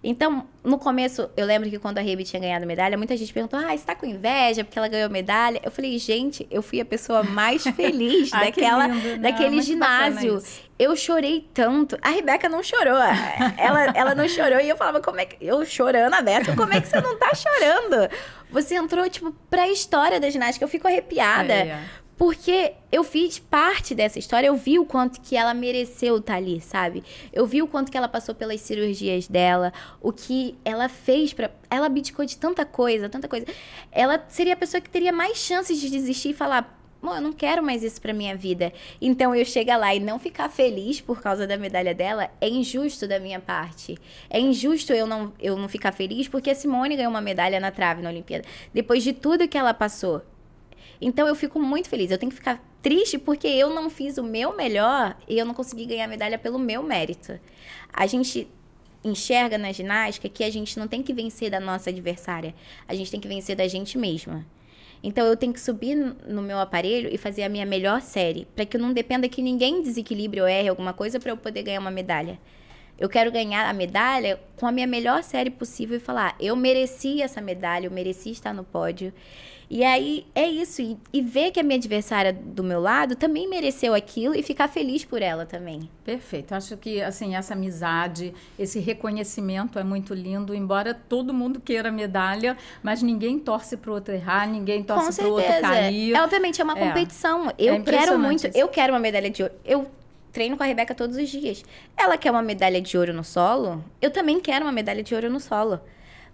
[0.07, 3.59] Então, no começo, eu lembro que quando a Rebe tinha ganhado medalha, muita gente perguntou:
[3.59, 5.59] ah, você tá com inveja porque ela ganhou medalha?
[5.63, 8.87] Eu falei, gente, eu fui a pessoa mais feliz Ai, daquela,
[9.19, 10.43] daquele ginásio.
[10.77, 11.97] Eu chorei tanto.
[12.03, 12.99] A Rebeca não chorou.
[13.57, 14.59] Ela, ela não chorou.
[14.59, 15.37] E eu falava, como é que.
[15.43, 18.09] Eu chorando a dessa, como é que você não tá chorando?
[18.51, 20.65] Você entrou, tipo, pra história da ginástica.
[20.65, 21.53] Eu fico arrepiada.
[21.53, 21.79] É, é.
[22.17, 26.37] Porque eu fiz parte dessa história, eu vi o quanto que ela mereceu estar tá
[26.37, 27.03] ali, sabe?
[27.33, 31.51] Eu vi o quanto que ela passou pelas cirurgias dela, o que ela fez para
[31.69, 33.45] Ela abdicou de tanta coisa, tanta coisa.
[33.91, 36.75] Ela seria a pessoa que teria mais chances de desistir e falar:
[37.13, 38.71] eu não quero mais isso pra minha vida.
[39.01, 43.07] Então eu chegar lá e não ficar feliz por causa da medalha dela é injusto
[43.07, 43.97] da minha parte.
[44.29, 47.71] É injusto eu não, eu não ficar feliz porque a Simone ganhou uma medalha na
[47.71, 48.45] trave na Olimpíada.
[48.73, 50.21] Depois de tudo que ela passou.
[50.99, 52.11] Então eu fico muito feliz.
[52.11, 55.53] Eu tenho que ficar triste porque eu não fiz o meu melhor e eu não
[55.53, 57.39] consegui ganhar a medalha pelo meu mérito.
[57.91, 58.47] A gente
[59.03, 62.55] enxerga na ginástica que a gente não tem que vencer da nossa adversária,
[62.87, 64.45] a gente tem que vencer da gente mesma.
[65.03, 68.65] Então eu tenho que subir no meu aparelho e fazer a minha melhor série, para
[68.65, 71.91] que não dependa que ninguém desequilibre ou erre alguma coisa para eu poder ganhar uma
[71.91, 72.39] medalha.
[72.97, 77.21] Eu quero ganhar a medalha com a minha melhor série possível e falar: eu mereci
[77.21, 79.13] essa medalha, eu mereci estar no pódio.
[79.69, 80.81] E aí é isso.
[80.81, 84.67] E, e, ver que a minha adversária do meu lado também mereceu aquilo e ficar
[84.67, 85.89] feliz por ela também.
[86.03, 86.53] Perfeito.
[86.53, 92.55] Acho que assim, essa amizade, esse reconhecimento é muito lindo, embora todo mundo queira medalha,
[92.83, 96.13] mas ninguém torce para o outro errar, ninguém torce para o outro cair.
[96.13, 96.87] É, obviamente, é uma é.
[96.87, 97.51] competição.
[97.57, 98.57] Eu é quero muito, isso.
[98.57, 99.55] eu quero uma medalha de ouro.
[99.65, 99.89] Eu
[100.35, 101.63] treino com a Rebeca todos os dias.
[101.95, 105.29] Ela quer uma medalha de ouro no solo, eu também quero uma medalha de ouro
[105.29, 105.79] no solo.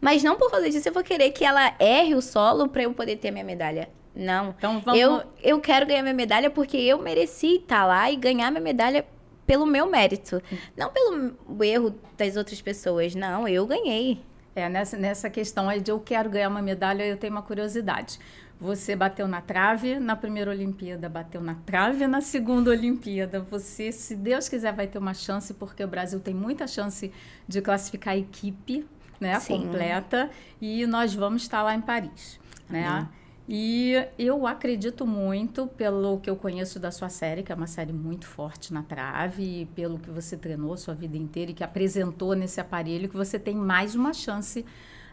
[0.02, 2.94] Mas não por causa disso eu vou querer que ela erre o solo para eu
[2.94, 3.88] poder ter minha medalha.
[4.16, 4.56] Não.
[4.58, 5.00] Então vamos...
[5.00, 9.06] eu, eu quero ganhar minha medalha porque eu mereci estar lá e ganhar minha medalha
[9.46, 10.42] pelo meu mérito.
[10.76, 13.14] Não pelo erro das outras pessoas.
[13.14, 14.20] Não, eu ganhei.
[14.56, 18.20] É, nessa, nessa questão aí de eu quero ganhar uma medalha, eu tenho uma curiosidade.
[18.62, 23.39] Você bateu na trave na primeira Olimpíada, bateu na trave na segunda Olimpíada.
[23.39, 27.12] Você, se Deus quiser, vai ter uma chance, porque o Brasil tem muita chance
[27.47, 28.88] de classificar a equipe
[29.19, 29.63] né, Sim.
[29.63, 30.30] completa,
[30.62, 32.39] e nós vamos estar lá em Paris.
[32.69, 33.08] Né?
[33.50, 37.91] E eu acredito muito, pelo que eu conheço da sua série, que é uma série
[37.91, 42.36] muito forte na trave, e pelo que você treinou sua vida inteira e que apresentou
[42.36, 44.63] nesse aparelho, que você tem mais uma chance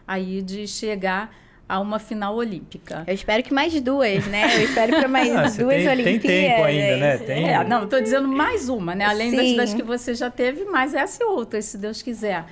[0.07, 1.35] aí de chegar
[1.69, 3.03] a uma final olímpica.
[3.05, 4.57] Eu espero que mais duas, né?
[4.57, 6.03] Eu espero para mais ah, duas tem, Olimpíadas.
[6.03, 7.17] Tem tempo ainda, né?
[7.19, 7.47] Tem...
[7.47, 9.05] É, não, estou dizendo mais uma, né?
[9.05, 12.43] Além das, das, que você já teve, mais essa e outra, se Deus quiser.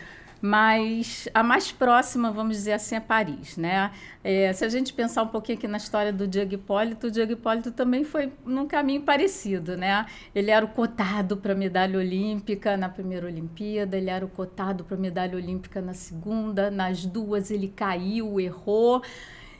[0.47, 3.91] Mas a mais próxima, vamos dizer assim, é Paris, né?
[4.23, 7.33] É, se a gente pensar um pouquinho aqui na história do Diego Hipólito, o Diego
[7.33, 10.05] Hipólito também foi num caminho parecido, né?
[10.33, 14.95] Ele era o cotado para medalha olímpica na primeira Olimpíada, ele era o cotado para
[14.95, 19.03] medalha olímpica na segunda, nas duas ele caiu, errou.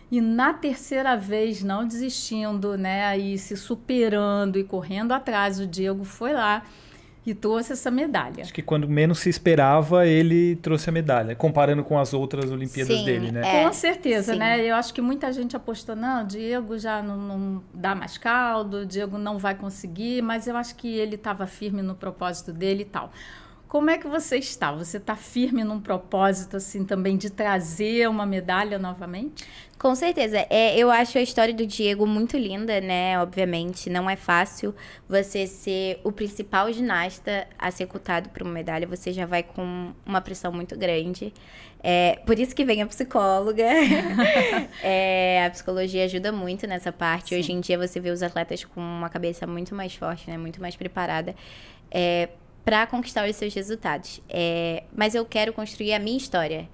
[0.10, 6.06] E na terceira vez, não desistindo, né, e se superando e correndo atrás, o Diego
[6.06, 6.64] foi lá
[7.28, 8.44] e trouxe essa medalha.
[8.44, 13.00] Acho que quando menos se esperava, ele trouxe a medalha, comparando com as outras Olimpíadas
[13.00, 13.42] Sim, dele, né?
[13.44, 14.40] É, com certeza, Sim.
[14.40, 14.66] né?
[14.66, 19.18] Eu acho que muita gente apostou, não, Diego já não, não dá mais caldo, Diego
[19.18, 23.12] não vai conseguir, mas eu acho que ele estava firme no propósito dele e tal.
[23.68, 24.72] Como é que você está?
[24.72, 29.44] Você está firme num propósito assim também de trazer uma medalha novamente?
[29.78, 30.48] Com certeza.
[30.50, 33.20] É, eu acho a história do Diego muito linda, né?
[33.22, 34.74] Obviamente, não é fácil
[35.08, 38.88] você ser o principal ginasta a ser cotado por uma medalha.
[38.88, 41.34] Você já vai com uma pressão muito grande.
[41.84, 43.66] É, por isso que vem a psicóloga.
[44.82, 47.30] é, a psicologia ajuda muito nessa parte.
[47.30, 47.40] Sim.
[47.40, 50.38] Hoje em dia você vê os atletas com uma cabeça muito mais forte, né?
[50.38, 51.36] Muito mais preparada.
[51.92, 52.30] É,
[52.68, 54.20] para conquistar os seus resultados.
[54.28, 56.68] É, mas eu quero construir a minha história.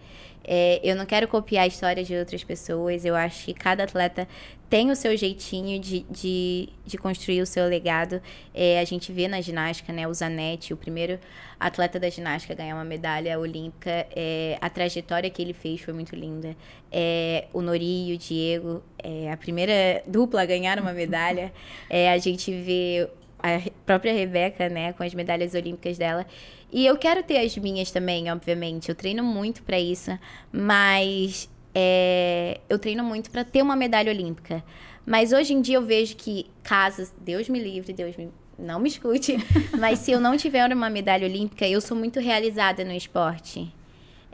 [0.43, 3.05] É, eu não quero copiar a história de outras pessoas.
[3.05, 4.27] Eu acho que cada atleta
[4.71, 8.19] tem o seu jeitinho de, de, de construir o seu legado.
[8.55, 10.07] É, a gente vê na ginástica, né?
[10.07, 11.19] O Zanetti, o primeiro
[11.59, 14.07] atleta da ginástica a ganhar uma medalha olímpica.
[14.15, 16.57] É, a trajetória que ele fez foi muito linda.
[16.91, 21.53] É, o Nori e o Diego, é, a primeira dupla a ganhar uma medalha.
[21.87, 23.07] É, a gente vê
[23.43, 26.25] a própria Rebeca, né, com as medalhas olímpicas dela.
[26.71, 28.87] E eu quero ter as minhas também, obviamente.
[28.87, 30.17] Eu treino muito para isso,
[30.51, 34.63] mas é, eu treino muito para ter uma medalha olímpica.
[35.05, 38.87] Mas hoje em dia eu vejo que casas, Deus me livre, Deus me não me
[38.87, 39.35] escute,
[39.77, 43.73] mas se eu não tiver uma medalha olímpica, eu sou muito realizada no esporte.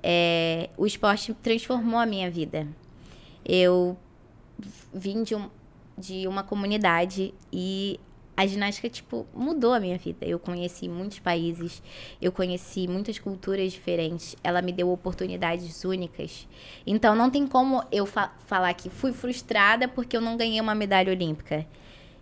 [0.03, 2.67] É, o esporte transformou a minha vida.
[3.45, 3.97] Eu
[4.93, 5.49] vim de, um,
[5.97, 7.99] de uma comunidade e
[8.39, 10.25] a ginástica, tipo, mudou a minha vida.
[10.25, 11.83] Eu conheci muitos países,
[12.21, 14.33] eu conheci muitas culturas diferentes.
[14.41, 16.47] Ela me deu oportunidades únicas.
[16.87, 20.73] Então, não tem como eu fa falar que fui frustrada porque eu não ganhei uma
[20.73, 21.67] medalha olímpica.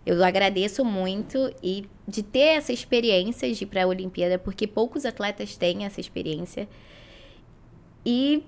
[0.04, 5.06] Eu agradeço muito e de ter essa experiência de ir para a Olimpíada, porque poucos
[5.06, 6.68] atletas têm essa experiência.
[8.04, 8.42] E,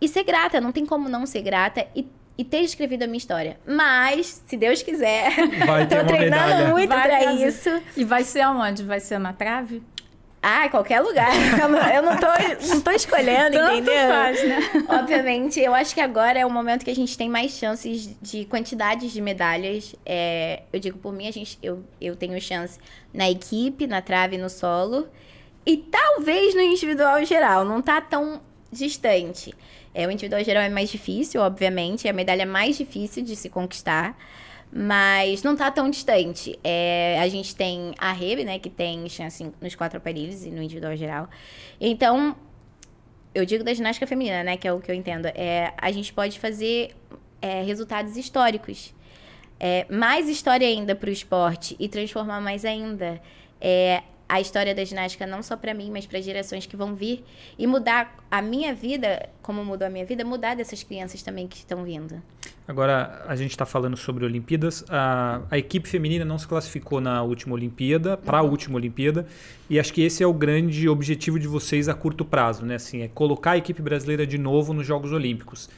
[0.00, 1.86] e ser grata, não tem como não ser grata.
[1.94, 2.06] E
[2.40, 3.60] e ter escrevido a minha história.
[3.66, 5.30] Mas, se Deus quiser,
[5.66, 6.68] vai tô treinando medalha.
[6.68, 7.68] muito vai pra isso.
[7.94, 8.82] E vai ser aonde?
[8.82, 9.82] Vai ser na trave?
[10.42, 11.28] Ah, qualquer lugar.
[11.60, 12.26] Eu não, eu não, tô,
[12.68, 14.08] não tô escolhendo, Tanto entendeu?
[14.08, 14.58] faz, né?
[14.88, 18.46] Obviamente, eu acho que agora é o momento que a gente tem mais chances de
[18.46, 19.94] quantidades de medalhas.
[20.06, 22.78] É, eu digo por mim, a gente, eu, eu tenho chance
[23.12, 25.08] na equipe, na trave, no solo.
[25.66, 27.62] E talvez no individual geral.
[27.66, 28.40] Não tá tão
[28.72, 29.52] distante.
[29.94, 32.06] É, o individual geral é mais difícil, obviamente.
[32.06, 34.16] É a medalha mais difícil de se conquistar.
[34.72, 36.58] Mas não tá tão distante.
[36.62, 38.58] É, a gente tem a Rebe, né?
[38.58, 41.28] Que tem chance nos quatro aparelhos e no individual geral.
[41.80, 42.36] Então,
[43.34, 44.56] eu digo da ginástica feminina, né?
[44.56, 45.26] Que é o que eu entendo.
[45.26, 46.94] É, a gente pode fazer
[47.42, 48.94] é, resultados históricos.
[49.58, 53.20] É, mais história ainda para o esporte e transformar mais ainda
[53.60, 57.24] é, a história da ginástica não só para mim, mas para gerações que vão vir
[57.58, 61.56] e mudar a minha vida, como mudou a minha vida, mudar dessas crianças também que
[61.56, 62.22] estão vindo.
[62.68, 64.84] Agora, a gente está falando sobre Olimpíadas.
[64.88, 69.26] A, a, equipe feminina não se classificou na última Olimpíada, para a última Olimpíada,
[69.68, 72.76] e acho que esse é o grande objetivo de vocês a curto prazo, né?
[72.76, 75.68] Assim, é colocar a equipe brasileira de novo nos Jogos Olímpicos.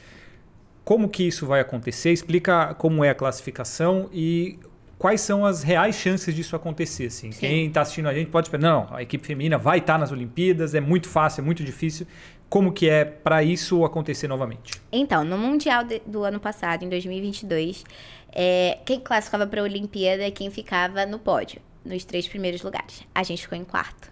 [0.83, 2.11] Como que isso vai acontecer?
[2.11, 4.59] Explica como é a classificação e
[5.03, 7.07] quais são as reais chances disso acontecer.
[7.07, 7.29] Assim.
[7.31, 10.13] Quem está assistindo a gente pode esperar, não, a equipe feminina vai estar tá nas
[10.13, 12.07] Olimpíadas, é muito fácil, é muito difícil.
[12.47, 14.81] Como que é para isso acontecer novamente?
[14.89, 17.83] Então, no Mundial de, do ano passado, em 2022,
[18.31, 23.03] é, quem classificava para a Olimpíada é quem ficava no pódio, nos três primeiros lugares.
[23.13, 24.09] A gente ficou em quarto.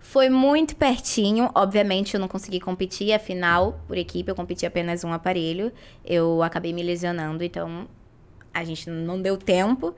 [0.00, 5.12] Foi muito pertinho, obviamente eu não consegui competir, afinal, por equipe, eu competi apenas um
[5.12, 5.72] aparelho.
[6.04, 7.86] Eu acabei me lesionando, então
[8.52, 9.94] a gente não deu tempo.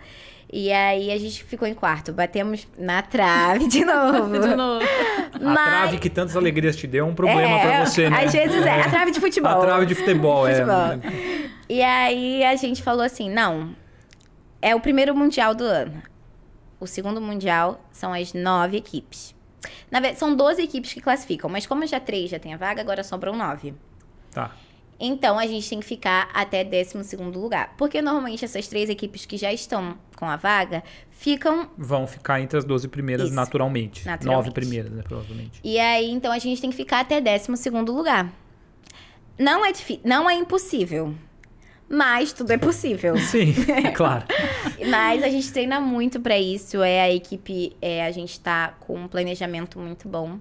[0.53, 2.13] E aí a gente ficou em quarto.
[2.13, 4.39] Batemos na trave de novo.
[4.39, 4.85] de novo.
[5.41, 5.59] Mas...
[5.59, 8.25] A trave que tantas alegrias te deu é um problema é, pra você, né?
[8.25, 8.83] Às vezes é.
[8.83, 9.51] A trave de futebol.
[9.51, 10.55] A trave de futebol, é.
[10.55, 11.13] Futebol.
[11.69, 13.75] E aí a gente falou assim: não,
[14.63, 16.03] é o primeiro mundial do ano.
[16.79, 19.35] O segundo mundial são as nove equipes.
[19.91, 22.81] Na verdade, são 12 equipes que classificam, mas como já três já tem a vaga,
[22.81, 23.75] agora sobram nove.
[24.31, 24.51] Tá.
[24.99, 27.75] Então a gente tem que ficar até 12 lugar.
[27.77, 31.69] Porque normalmente essas três equipes que já estão com a vaga ficam.
[31.77, 34.07] Vão ficar entre as 12 primeiras Isso, naturalmente.
[34.07, 34.37] naturalmente.
[34.37, 35.03] Nove primeiras, né?
[35.03, 35.61] Provavelmente.
[35.63, 38.33] E aí, então a gente tem que ficar até 12 lugar.
[39.39, 41.15] Não é difícil, não é impossível.
[41.89, 43.17] Mas tudo é possível.
[43.29, 44.25] Sim, é claro.
[44.89, 46.83] mas a gente treina muito para isso.
[46.83, 50.39] É a equipe, é, a gente tá com um planejamento muito bom.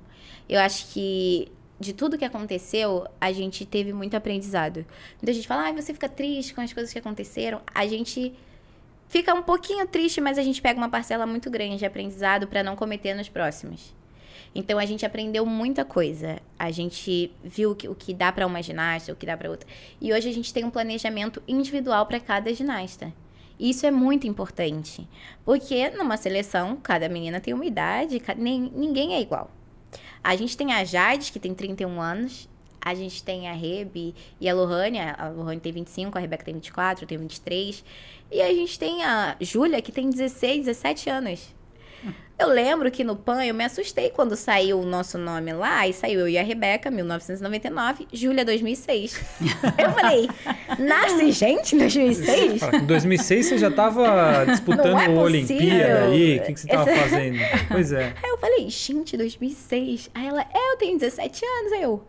[0.48, 1.52] Eu acho que
[1.84, 4.86] de tudo que aconteceu, a gente teve muito aprendizado.
[5.22, 7.62] Muita gente fala, ah, você fica triste com as coisas que aconteceram.
[7.74, 8.34] A gente
[9.08, 12.63] fica um pouquinho triste, mas a gente pega uma parcela muito grande de aprendizado para
[12.63, 13.93] não cometer nos próximos.
[14.56, 16.39] Então a gente aprendeu muita coisa.
[16.58, 19.50] A gente viu o que, o que dá para uma ginasta, o que dá para
[19.50, 19.67] outra.
[20.00, 23.12] E hoje a gente tem um planejamento individual para cada ginasta.
[23.60, 25.08] Isso é muito importante,
[25.46, 29.50] porque numa seleção cada menina tem uma idade, nem, ninguém é igual.
[30.24, 32.50] A gente tem a Jade, que tem 31 anos.
[32.82, 35.00] A gente tem a Rebe e a Lohane.
[35.00, 37.84] A Lohane tem 25, a Rebeca tem 24, eu tenho 23.
[38.32, 41.54] E a gente tem a Júlia, que tem 16, 17 anos.
[42.38, 45.93] Eu lembro que no PAN eu me assustei quando saiu o nosso nome lá, e
[45.93, 49.19] saiu eu e a Rebeca, 1999, Júlia 2006.
[49.78, 50.28] eu falei,
[50.80, 52.62] nasce gente em 2006?
[52.74, 57.38] Em 2006 você já estava disputando é Olimpíada aí, o que, que você estava fazendo?
[57.69, 58.13] Pois é.
[58.22, 60.10] Aí eu falei, gente, 2006?
[60.13, 61.72] Aí ela, é, eu tenho 17 anos.
[61.72, 62.04] Aí eu,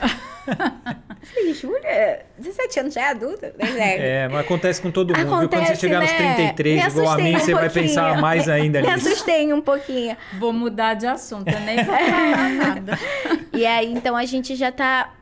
[1.22, 3.54] Falei, Júlia, 17 anos já é adulta?
[3.58, 5.26] É, é mas acontece com todo mundo.
[5.26, 6.06] Acontece, Quando você chegar né?
[6.06, 8.92] nos 33, igual a mim, um você vai pensar mais ainda nisso.
[8.92, 10.16] Me assustei um pouquinho.
[10.38, 12.98] Vou mudar de assunto, eu nem vou falar nada.
[13.52, 15.12] E aí, então, a gente já tá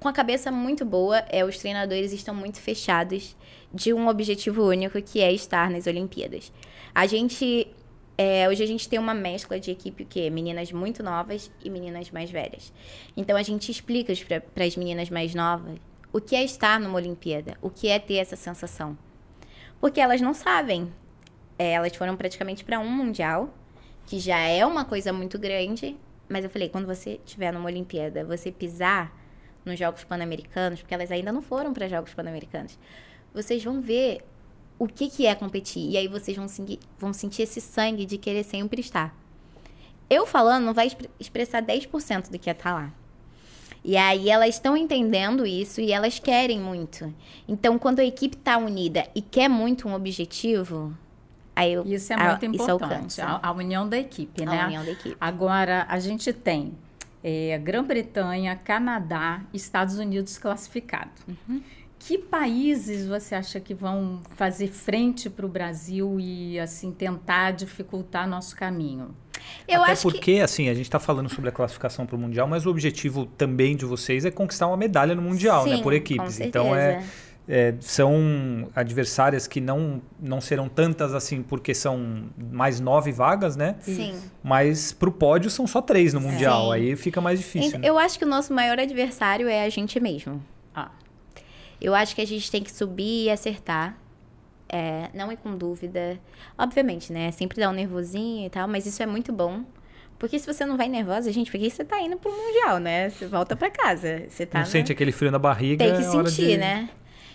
[0.00, 1.18] com a cabeça muito boa.
[1.28, 3.36] É, os treinadores estão muito fechados
[3.72, 6.50] de um objetivo único, que é estar nas Olimpíadas.
[6.94, 7.68] A gente
[8.16, 11.70] é, hoje a gente tem uma mescla de equipe que é meninas muito novas e
[11.70, 12.72] meninas mais velhas.
[13.16, 14.12] Então a gente explica
[14.54, 15.78] para as meninas mais novas
[16.12, 18.96] o que é estar numa Olimpíada, o que é ter essa sensação.
[19.80, 20.92] Porque elas não sabem.
[21.58, 23.52] É, elas foram praticamente para um Mundial,
[24.06, 25.96] que já é uma coisa muito grande.
[26.28, 29.16] Mas eu falei, quando você estiver numa Olimpíada, você pisar
[29.64, 32.78] nos Jogos Pan-Americanos, porque elas ainda não foram para Jogos Pan-Americanos,
[33.32, 34.22] vocês vão ver
[34.82, 35.90] o que, que é competir.
[35.90, 36.46] E aí vocês vão,
[36.98, 39.14] vão sentir esse sangue de querer sempre estar.
[40.10, 40.90] Eu falando não vai
[41.20, 42.92] expressar 10% do que é estar tá lá.
[43.84, 47.14] E aí elas estão entendendo isso e elas querem muito.
[47.46, 50.92] Então, quando a equipe está unida e quer muito um objetivo,
[51.54, 53.20] aí eu, isso é muito a, importante.
[53.20, 54.62] A, a, união da equipe, né?
[54.62, 55.16] A união da equipe.
[55.20, 56.72] Agora a gente tem
[57.22, 61.22] é, Grã-Bretanha, Canadá, Estados Unidos classificados.
[61.28, 61.62] Uhum.
[62.06, 68.28] Que países você acha que vão fazer frente para o Brasil e assim tentar dificultar
[68.28, 69.14] nosso caminho?
[69.68, 72.18] Eu Até acho que porque, assim, a gente está falando sobre a classificação para o
[72.18, 75.76] Mundial, mas o objetivo também de vocês é conquistar uma medalha no Mundial, né?
[75.76, 76.40] Sim, Por com equipes.
[76.40, 77.04] Então é,
[77.48, 83.76] é, são adversárias que não, não serão tantas assim, porque são mais nove vagas, né?
[83.80, 84.14] sim.
[84.42, 86.66] Mas pro pódio são só três no Mundial.
[86.66, 86.72] Sim.
[86.72, 87.78] Aí fica mais difícil.
[87.78, 87.88] Né?
[87.88, 90.42] Eu acho que o nosso maior adversário é a gente mesmo.
[90.74, 90.90] Ah,
[91.82, 93.98] Eu acho que a gente tem que subir e acertar.
[94.68, 96.18] É, não ir com dúvida.
[96.56, 97.30] Obviamente, né?
[97.32, 99.64] Sempre dá um nervosinho e tal, mas isso é muito bom.
[100.18, 103.10] Porque se você não vai nervosa, gente, por que você tá indo pro Mundial, né?
[103.10, 104.24] Você volta pra casa.
[104.28, 105.84] Você tá Não na- sente aquele frio na barriga.
[105.84, 106.88] Tem que é hora sentir, de- né?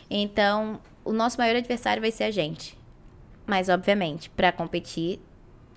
[0.09, 2.77] Então, o nosso maior adversário vai ser a gente.
[3.45, 5.19] Mas, obviamente, para competir,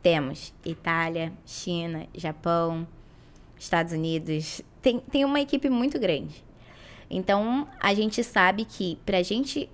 [0.03, 2.87] temos Itália, China, Japão,
[3.59, 4.63] Estados Unidos.
[4.81, 6.43] Tem, tem uma equipe muito grande.
[7.11, 9.69] Então, a gente sabe que pra gente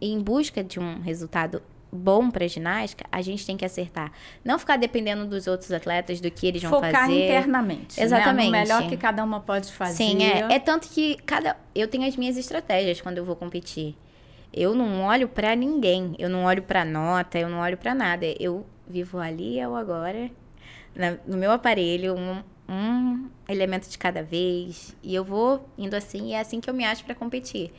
[0.00, 4.10] ir em busca de um resultado bom pra ginástica, a gente tem que acertar.
[4.44, 7.24] Não ficar dependendo dos outros atletas, do que eles vão focar fazer.
[7.24, 8.00] internamente.
[8.00, 8.50] Exatamente.
[8.50, 8.58] Né?
[8.64, 9.94] No melhor que cada uma pode fazer.
[9.94, 10.54] Sim, é.
[10.54, 11.56] É tanto que cada.
[11.74, 13.96] Eu tenho as minhas estratégias quando eu vou competir.
[14.52, 16.14] Eu não olho pra ninguém.
[16.18, 18.26] Eu não olho pra nota, eu não olho pra nada.
[18.38, 20.30] Eu vivo ali é o agora,
[20.94, 24.94] na- no meu aparelho, um, um elemento de cada vez.
[25.02, 27.72] E eu vou indo assim, e é assim que eu me acho pra competir.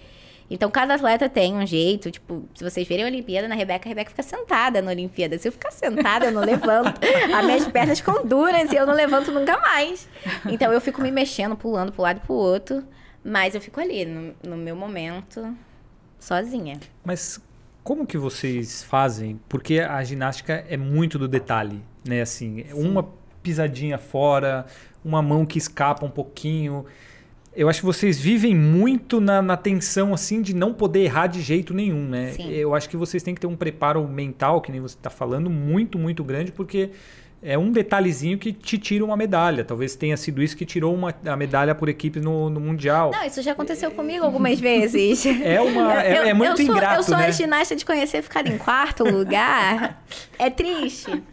[0.49, 2.11] Então, cada atleta tem um jeito.
[2.11, 5.37] Tipo, se vocês verem a Olimpíada na Rebeca, a Rebeca fica sentada na Olimpíada.
[5.39, 6.99] Se eu ficar sentada, eu não levanto.
[7.35, 10.07] As minhas pernas ficam duras e eu não levanto nunca mais.
[10.45, 12.83] Então, eu fico me mexendo, pulando pro lado e pro outro.
[13.23, 15.57] Mas eu fico ali, no, no meu momento,
[16.19, 16.79] sozinha.
[17.03, 17.41] Mas
[17.83, 19.39] como que vocês fazem?
[19.49, 22.21] Porque a ginástica é muito do detalhe, né?
[22.21, 23.09] Assim, uma
[23.45, 24.65] pisadinha fora,
[25.03, 26.83] uma mão que escapa um pouquinho.
[27.55, 31.41] Eu acho que vocês vivem muito na, na tensão, assim, de não poder errar de
[31.41, 32.31] jeito nenhum, né?
[32.31, 32.49] Sim.
[32.51, 35.47] Eu acho que vocês têm que ter um preparo mental, que nem você está falando,
[35.49, 36.89] muito, muito grande, porque
[37.41, 39.63] é um detalhezinho que te tira uma medalha.
[39.63, 43.11] Talvez tenha sido isso que tirou uma, a medalha por equipe no, no Mundial.
[43.11, 45.23] Não, isso já aconteceu comigo algumas vezes.
[45.45, 47.27] É, uma, é, Eu- é muito eu sou, ingrato, Eu sou né?
[47.27, 50.03] a ginasta de conhecer ficar em quarto lugar.
[50.39, 51.23] é triste.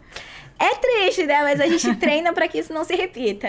[0.59, 1.41] É triste, né?
[1.41, 3.47] Mas a gente treina pra que isso não se repita.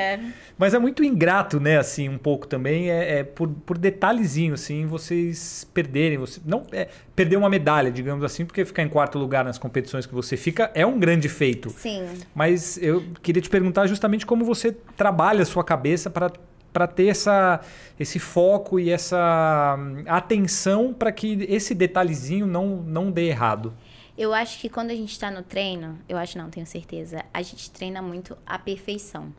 [0.59, 4.87] Mas é muito ingrato, né, assim, um pouco também, é, é por, por detalhezinho, assim,
[4.87, 9.45] vocês perderem, você, não é, perder uma medalha, digamos assim, porque ficar em quarto lugar
[9.45, 11.71] nas competições que você fica é um grande feito.
[11.71, 12.07] Sim.
[12.35, 16.31] Mas eu queria te perguntar justamente como você trabalha a sua cabeça para
[16.75, 17.61] para ter essa,
[18.01, 23.73] esse foco e essa hum, atenção para que esse detalhezinho não, não dê errado.
[24.17, 27.43] Eu acho que quando a gente tá no treino, eu acho não, tenho certeza, a
[27.43, 29.35] gente treina muito a perfeição.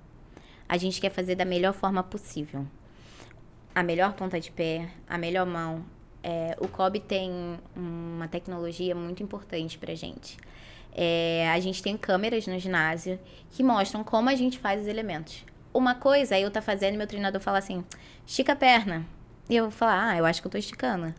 [0.67, 2.67] A gente quer fazer da melhor forma possível.
[3.73, 5.85] A melhor ponta de pé, a melhor mão.
[6.21, 7.31] É, o COB tem
[7.73, 10.37] uma tecnologia muito importante pra gente.
[10.91, 13.17] É, a gente tem câmeras no ginásio
[13.51, 15.45] que mostram como a gente faz os elementos.
[15.73, 17.81] Uma coisa é eu tá fazendo e meu treinador fala assim,
[18.27, 19.05] estica a perna.
[19.49, 21.15] E eu vou falar, ah, eu acho que eu tô esticando.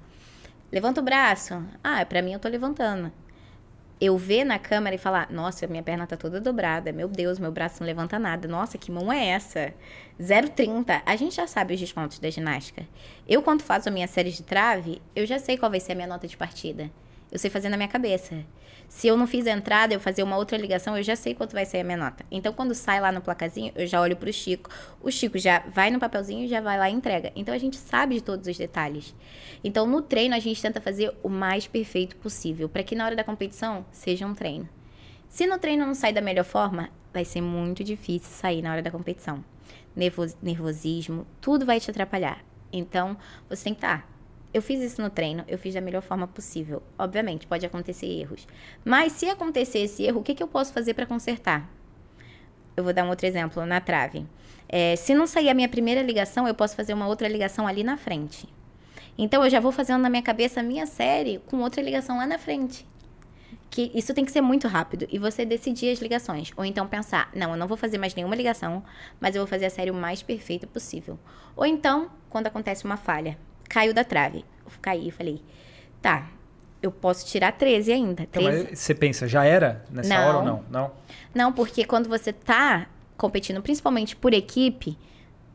[0.70, 1.64] Levanta o braço.
[1.82, 3.10] Ah, pra mim eu tô levantando
[4.00, 7.50] eu ver na câmera e falar, nossa, minha perna tá toda dobrada, meu Deus, meu
[7.50, 9.72] braço não levanta nada, nossa, que mão é essa?
[10.20, 11.02] 0,30.
[11.04, 12.86] A gente já sabe os descontos da ginástica.
[13.26, 15.94] Eu, quando faço a minha série de trave, eu já sei qual vai ser a
[15.94, 16.90] minha nota de partida.
[17.32, 18.44] Eu sei fazer na minha cabeça.
[18.88, 21.52] Se eu não fiz a entrada, eu fazer uma outra ligação, eu já sei quanto
[21.52, 22.24] vai ser a minha nota.
[22.30, 24.70] Então, quando sai lá no placazinho, eu já olho pro Chico.
[25.02, 27.32] O Chico já vai no papelzinho e já vai lá e entrega.
[27.34, 29.14] Então, a gente sabe de todos os detalhes.
[29.62, 33.16] Então, no treino, a gente tenta fazer o mais perfeito possível, para que na hora
[33.16, 34.68] da competição seja um treino.
[35.28, 38.82] Se no treino não sair da melhor forma, vai ser muito difícil sair na hora
[38.82, 39.44] da competição.
[39.94, 42.44] Nervos- nervosismo, tudo vai te atrapalhar.
[42.72, 43.16] Então,
[43.48, 44.15] você tem que estar.
[44.56, 46.82] Eu fiz isso no treino, eu fiz da melhor forma possível.
[46.98, 48.48] Obviamente, pode acontecer erros.
[48.82, 51.70] Mas se acontecer esse erro, o que, que eu posso fazer para consertar?
[52.74, 54.26] Eu vou dar um outro exemplo na trave.
[54.66, 57.84] É, se não sair a minha primeira ligação, eu posso fazer uma outra ligação ali
[57.84, 58.48] na frente.
[59.18, 62.26] Então, eu já vou fazendo na minha cabeça a minha série com outra ligação lá
[62.26, 62.86] na frente
[63.68, 66.50] que isso tem que ser muito rápido e você decidir as ligações.
[66.56, 68.82] Ou então pensar, não, eu não vou fazer mais nenhuma ligação,
[69.20, 71.18] mas eu vou fazer a série o mais perfeita possível.
[71.54, 73.36] Ou então, quando acontece uma falha,
[73.68, 74.44] caiu da trave.
[74.64, 75.42] Eu caí e falei,
[76.00, 76.28] tá,
[76.82, 78.22] eu posso tirar 13 ainda.
[78.22, 78.66] Então, 13.
[78.70, 80.28] mas você pensa, já era nessa Não.
[80.28, 80.64] hora ou não?
[80.70, 80.90] Não?
[81.34, 82.86] Não, porque quando você tá
[83.16, 84.98] competindo, principalmente por equipe,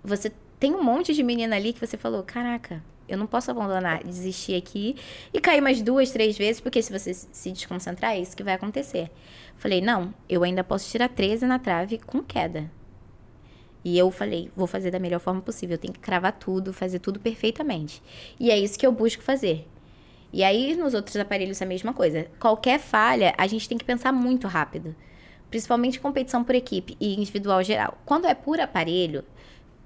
[0.03, 4.03] você tem um monte de menina ali que você falou, caraca, eu não posso abandonar,
[4.03, 4.95] desistir aqui
[5.33, 8.53] e cair mais duas, três vezes, porque se você se desconcentrar, é isso que vai
[8.53, 9.11] acontecer.
[9.57, 12.69] Falei, não, eu ainda posso tirar 13 na trave com queda.
[13.83, 16.99] E eu falei, vou fazer da melhor forma possível, eu tenho que cravar tudo, fazer
[16.99, 18.01] tudo perfeitamente.
[18.39, 19.67] E é isso que eu busco fazer.
[20.31, 22.27] E aí, nos outros aparelhos, é a mesma coisa.
[22.39, 24.95] Qualquer falha, a gente tem que pensar muito rápido.
[25.49, 27.97] Principalmente competição por equipe e individual geral.
[28.05, 29.25] Quando é por aparelho,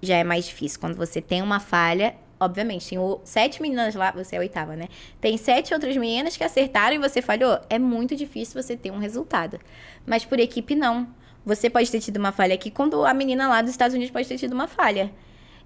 [0.02, 0.80] já é mais difícil.
[0.80, 4.76] Quando você tem uma falha, obviamente, tem o- sete meninas lá, você é a oitava,
[4.76, 4.88] né?
[5.20, 7.60] Tem sete outras meninas que acertaram e você falhou.
[7.68, 9.60] É muito difícil você ter um resultado.
[10.06, 11.08] Mas por equipe, não.
[11.46, 14.28] Você pode ter tido uma falha aqui, quando a menina lá dos Estados Unidos pode
[14.28, 15.12] ter tido uma falha.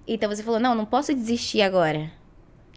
[0.06, 2.10] Então você falou: não, não posso desistir agora.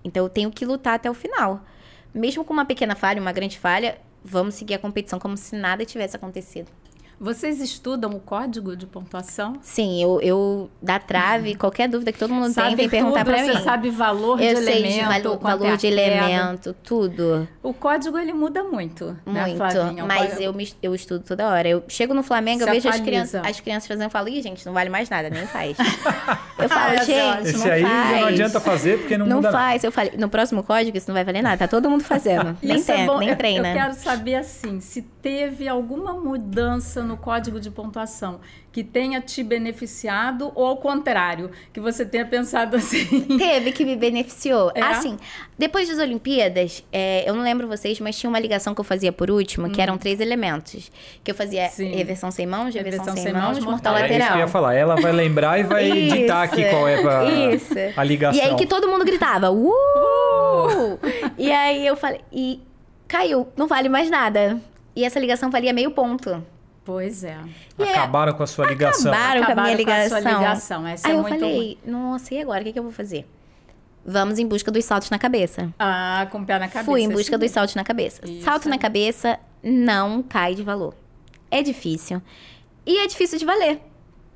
[0.04, 1.66] Então eu tenho que lutar até o final.
[2.14, 5.86] Mesmo com uma pequena falha, uma grande falha, vamos seguir a competição como se nada
[5.86, 6.72] tivesse acontecido.
[7.20, 9.58] Vocês estudam o código de pontuação?
[9.62, 13.34] Sim, eu, eu da trave, qualquer dúvida que todo mundo tem, Sabe vem perguntar tudo,
[13.34, 13.64] pra você mim.
[13.64, 16.02] sabe valor de eu sei elemento, de valo- é valor de queda.
[16.02, 17.48] elemento, tudo.
[17.62, 19.58] O código ele muda muito, né, Muito.
[19.58, 20.04] Flavinha?
[20.04, 21.68] O mas eu, me- eu estudo toda hora.
[21.68, 24.42] Eu chego no Flamengo, Se eu vejo as crianças, as crianças fazendo, eu falo, ih,
[24.42, 25.78] gente, não vale mais nada, nem faz.
[26.60, 27.48] eu falo, gente.
[27.48, 28.10] Esse não aí faz.
[28.12, 29.64] já não adianta fazer porque não, Não muda nada.
[29.64, 29.84] faz.
[29.84, 31.58] Eu falei, no próximo código isso não vai valer nada.
[31.58, 32.58] Tá todo mundo fazendo.
[32.62, 33.20] nem é tem, bom.
[33.20, 33.70] nem Eu- treina.
[33.70, 38.42] Eu quero saber assim, se teve alguma mudança no código de pontuação
[38.74, 43.22] que tenha te beneficiado ou ao contrário, que você tenha pensado assim.
[43.38, 44.72] Teve que me beneficiou.
[44.76, 44.82] É?
[44.82, 45.16] Assim,
[45.58, 49.12] depois das Olimpíadas, é, eu não lembro vocês, mas tinha uma ligação que eu fazia
[49.14, 50.92] por último, que eram três elementos.
[51.24, 51.70] Que eu fazia Hum.
[51.72, 51.96] Sim.
[51.96, 54.40] reversão sem mãos, reversão, Reversão sem, sem mãos, mortal mortal É isso que eu lateral.
[54.40, 54.74] ia falar.
[54.74, 56.16] Ela vai lembrar e vai Isso.
[56.18, 57.74] ditar aqui qual é pra, Isso.
[57.96, 58.42] a ligação.
[58.42, 61.00] E aí que todo mundo gritava, uh!
[61.38, 62.60] e aí eu falei, e
[63.08, 64.60] caiu, não vale mais nada.
[64.96, 66.44] E essa ligação valia meio ponto.
[66.86, 67.38] Pois é.
[67.80, 69.12] E é- Acabaram com a sua ligação.
[69.12, 70.22] Acabaram com a minha Acabaram com a ligação.
[70.22, 70.88] sua ligação.
[70.88, 72.62] Essa aí é eu muito falei, nossa, e agora?
[72.62, 73.26] O que, que eu vou fazer?
[74.06, 75.74] Vamos em busca dos saltos na cabeça.
[75.80, 76.84] Ah, com o pé na cabeça.
[76.84, 78.22] Fui em busca dos saltos na cabeça.
[78.30, 80.94] Isso Salto na cabeça não cai de valor.
[81.50, 82.22] É difícil.
[82.86, 83.80] E é difícil de valer.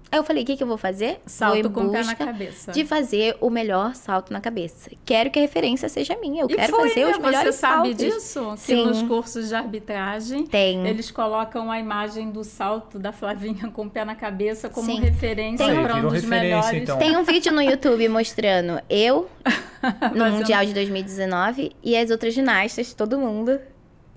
[0.09, 1.19] Aí eu falei, o que, que eu vou fazer?
[1.25, 2.71] Salto vou em com o pé na cabeça.
[2.71, 4.89] de fazer o melhor salto na cabeça.
[5.05, 6.43] Quero que a referência seja minha.
[6.43, 7.11] Eu E quero foi, fazer né?
[7.11, 7.97] os melhores Você sabe saltos.
[7.97, 8.51] disso?
[8.55, 8.85] Que Sim.
[8.85, 10.87] nos cursos de arbitragem Tem.
[10.87, 14.99] eles colocam a imagem do salto da Flavinha com o pé na cabeça como Sim.
[15.01, 16.81] referência Tem- para um dos referência, melhores.
[16.83, 16.97] então.
[16.97, 19.29] Tem um vídeo no YouTube mostrando eu
[20.15, 23.59] no Mundial de 2019 e as outras ginastas, todo mundo.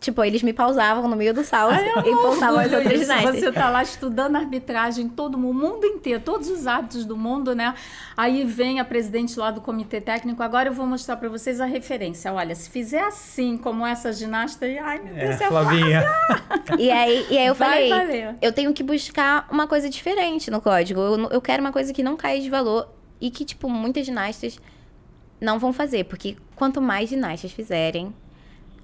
[0.01, 3.03] Tipo, eles me pausavam no meio do salto Ai, e pausavam as outras isso.
[3.03, 3.39] ginastas.
[3.41, 7.55] Você tá lá estudando arbitragem, todo mundo, o mundo inteiro, todos os árbitros do mundo,
[7.55, 7.75] né?
[8.17, 10.43] Aí vem a presidente lá do comitê técnico.
[10.43, 12.33] Agora eu vou mostrar para vocês a referência.
[12.33, 16.05] Olha, se fizer assim, como essa ginasta, ai meu Deus, É, é Flavinha.
[16.79, 18.37] E aí, e aí eu Vai falei, valer.
[18.41, 20.99] eu tenho que buscar uma coisa diferente no código.
[21.01, 22.89] Eu, eu quero uma coisa que não caia de valor
[23.21, 24.59] e que, tipo, muitas ginastas
[25.41, 26.05] não vão fazer.
[26.05, 28.15] Porque quanto mais ginastas fizerem,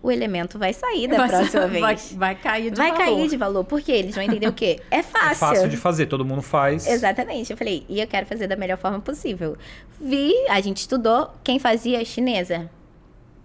[0.07, 2.13] o elemento vai sair da Vai- próxima vai, vez.
[2.13, 3.05] vai cair de Vai valor.
[3.05, 3.65] cair de valor.
[3.65, 4.81] Porque eles vão entender o quê?
[4.91, 5.31] É fácil.
[5.31, 6.87] É fácil de fazer, todo mundo faz.
[6.87, 7.51] Exatamente.
[7.51, 9.57] Eu falei, e eu quero fazer da melhor forma possível.
[10.01, 12.71] Vi, a gente estudou, quem fazia chinesa.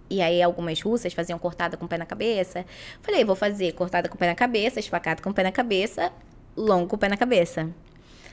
[0.08, 2.64] E aí algumas russas faziam cortada com o pé na cabeça.
[3.00, 6.12] Falei, vou fazer cortada com o pé na cabeça, espacata com o pé na cabeça,
[6.56, 7.68] longo com o pé na cabeça.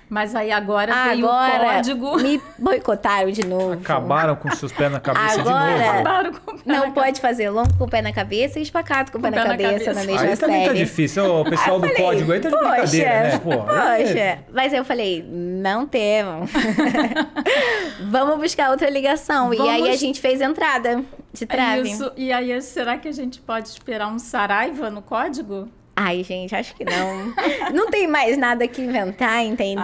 [0.10, 2.18] Mas aí agora, veio o código.
[2.18, 3.74] me boicotaram de novo.
[3.74, 5.90] Acabaram com seus pés na cabeça Agora- de novo.
[5.92, 8.64] Acabaram com o pé Não na pode fazer longo com o pé na cabeça e
[8.64, 9.94] espacata com o pé, Com na, o pé na cabeça, cabeça.
[9.94, 10.80] na mesma Aí também tá série.
[10.80, 11.24] difícil.
[11.26, 13.38] Ô, O pessoal do falei, código aí tá de brincadeira, né?
[13.40, 16.50] Pô, Poxa, mas eu falei, não temos.
[18.10, 19.54] Vamos buscar outra ligação.
[19.54, 21.04] E aí a Vamos- gente fez entrada
[21.34, 21.90] de É trave.
[21.92, 22.12] Isso.
[22.18, 25.70] E aí, será que a gente pode esperar um Saraiva no código?
[26.02, 27.34] Ai, gente, acho que não.
[27.74, 29.84] não tem mais nada que inventar, entendeu?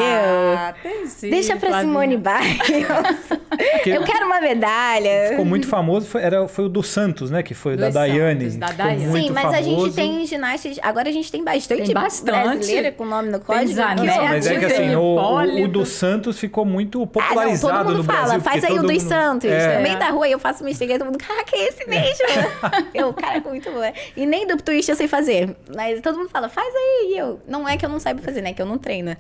[0.58, 1.30] Ah, tem sim.
[1.30, 1.92] Deixa pra Flavinha.
[1.92, 3.86] Simone Biles.
[3.86, 5.30] Eu quero uma medalha.
[5.30, 7.44] ficou muito famoso, foi, era, foi o do Santos, né?
[7.44, 8.52] Que foi da Daiane.
[8.52, 9.08] Santos, da Ficou Daiane.
[9.08, 9.94] muito Sim, mas a gente famoso.
[9.96, 10.80] tem ginastas.
[10.82, 12.48] Agora a gente tem bastante, Tem bastante.
[12.48, 13.74] brasileira com nome no código.
[13.74, 17.02] Zanetti, Não, mas é que assim, Tem o, o- o do Santos ficou muito Ah,
[17.02, 18.42] não, popularizado todo mundo no fala, Brasil.
[18.42, 19.52] faz aí o todo dos mundo- Santos.
[19.52, 19.76] É.
[19.78, 22.26] No meio da rua eu faço uma estrela e todo mundo, caraca, é esse mesmo.
[22.94, 23.92] eu, caraca, muito boa.
[24.16, 25.56] E nem do twist eu sei fazer.
[25.76, 27.14] Mas todo mundo fala, faz aí.
[27.14, 28.54] E eu, não é que eu não saiba fazer, né?
[28.54, 29.18] Que eu não treino.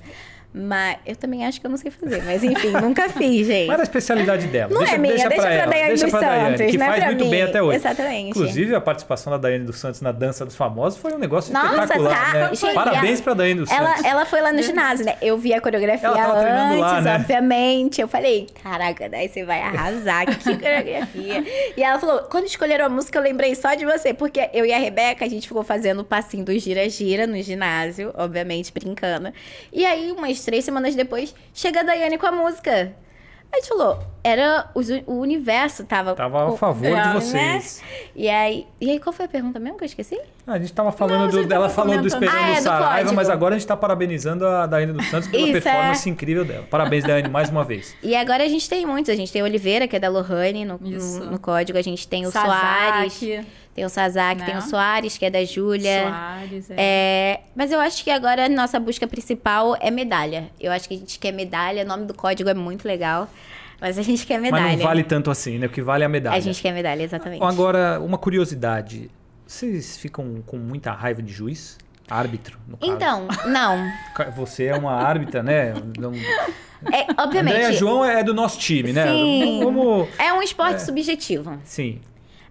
[0.57, 2.23] Mas eu também acho que eu não sei fazer.
[2.23, 3.67] Mas enfim, nunca fiz, gente.
[3.67, 4.71] Mas era a especialidade dela.
[4.71, 5.71] Não deixa, é minha, deixa, deixa pra pra ela.
[5.71, 7.29] Daiane deixa dos pra Daiane, Santos, que não é faz muito mim.
[7.29, 7.75] bem até hoje.
[7.77, 8.29] Exatamente.
[8.29, 11.67] Inclusive, a participação da Daiane dos Santos na Dança dos Famosos foi um negócio Nossa,
[11.83, 12.39] espetacular, tá.
[12.39, 12.55] né?
[12.55, 14.05] Gente, Parabéns pra Daiane dos Ela, Santos.
[14.05, 15.17] ela foi lá no ginásio, né?
[15.21, 17.15] Eu vi a coreografia antes, lá, né?
[17.15, 17.99] obviamente.
[17.99, 21.43] Eu falei, caraca, daí você vai arrasar, que coreografia.
[21.75, 24.71] e ela falou, quando escolheram a música, eu lembrei só de você, porque eu e
[24.71, 29.33] a Rebeca, a gente ficou fazendo o passinho do gira-gira no ginásio, obviamente, brincando.
[29.73, 32.93] E aí, umas três semanas depois, chega a Daiane com a música.
[33.51, 37.13] Aí a gente falou, era os- o universo tava Tava a favor É, de né?
[37.13, 37.81] vocês.
[38.15, 40.19] E aí, e aí qual foi a pergunta mesmo que eu esqueci?
[40.45, 42.07] Ah, a gente tava falando Não, do, dela falou do.
[42.07, 45.43] Esperando Ah, é, Saraiva, mas agora a gente tá parabenizando a Daiane dos Santos pela
[45.43, 46.11] Isso, performance é.
[46.11, 46.65] incrível dela.
[46.69, 47.95] Parabéns, Daiane, mais uma vez.
[48.03, 49.09] E agora a gente tem muitos.
[49.09, 51.77] A gente tem o Oliveira, que é da Lohane, no, no, no código.
[51.77, 53.45] A gente tem o Sazaki, Soares.
[53.75, 54.45] Tem o Sazak, Né?
[54.45, 56.03] tem o Soares, que é da Júlia.
[56.03, 56.75] Soares, é.
[56.77, 60.49] É, mas eu acho que agora a nossa busca principal é medalha.
[60.57, 61.83] Eu acho que a gente quer medalha.
[61.83, 63.29] O nome do código é muito legal.
[63.81, 64.63] Mas a gente quer medalha.
[64.63, 65.67] Mas não vale tanto assim, né?
[65.67, 66.37] O que vale é a medalha.
[66.37, 67.43] A gente quer medalha, exatamente.
[67.43, 69.11] Agora, uma curiosidade.
[69.45, 71.77] Vocês ficam com muita raiva de juiz?
[72.09, 72.91] Árbitro, no caso.
[72.93, 73.91] Então, não.
[74.37, 75.73] Você é uma árbitra, né?
[75.99, 76.13] Não...
[76.93, 77.55] É, obviamente.
[77.55, 79.07] Andréia João é do nosso time, né?
[79.07, 79.59] Sim.
[79.63, 80.07] Como...
[80.17, 81.59] É um esporte subjetivo.
[81.63, 81.99] Sim.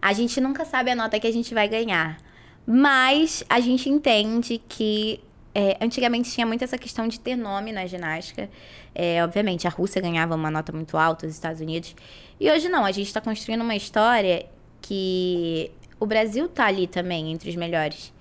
[0.05, 2.19] A gente nunca sabe a nota que a gente vai ganhar.
[2.67, 5.19] Mas a gente entende que
[5.55, 8.51] é, antigamente tinha muito essa questão de ter nome na ginástica.
[8.95, 11.97] É, obviamente, a Rússia ganhava uma nota muito alta, os Estados Unidos.
[12.39, 14.45] E hoje não, a gente está construindo uma história
[14.83, 18.13] que o Brasil tá ali também, entre os melhores.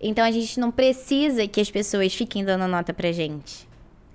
[0.00, 3.69] Então a gente não precisa que as pessoas fiquem dando nota pra gente.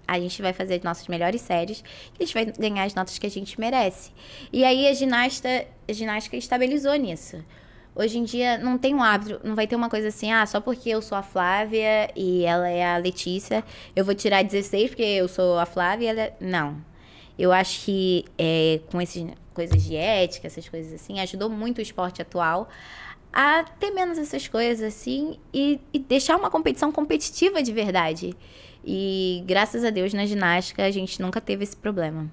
[0.07, 1.83] A gente vai fazer as nossas melhores séries
[2.19, 4.11] e a gente vai ganhar as notas que a gente merece.
[4.51, 7.43] E aí a ginasta, a ginástica estabilizou nisso.
[7.95, 10.59] Hoje em dia não tem um árbitro, não vai ter uma coisa assim, ah, só
[10.59, 13.63] porque eu sou a Flávia e ela é a Letícia,
[13.95, 16.33] eu vou tirar 16 porque eu sou a Flávia e ela é...
[16.39, 16.83] Não.
[17.39, 21.81] Eu acho que é, com essas coisas de ética, essas coisas assim, ajudou muito o
[21.81, 22.69] esporte atual
[23.35, 28.33] a ter menos essas coisas assim e, e deixar uma competição competitiva de verdade.
[28.85, 32.29] E graças a Deus na ginástica a gente nunca teve esse problema.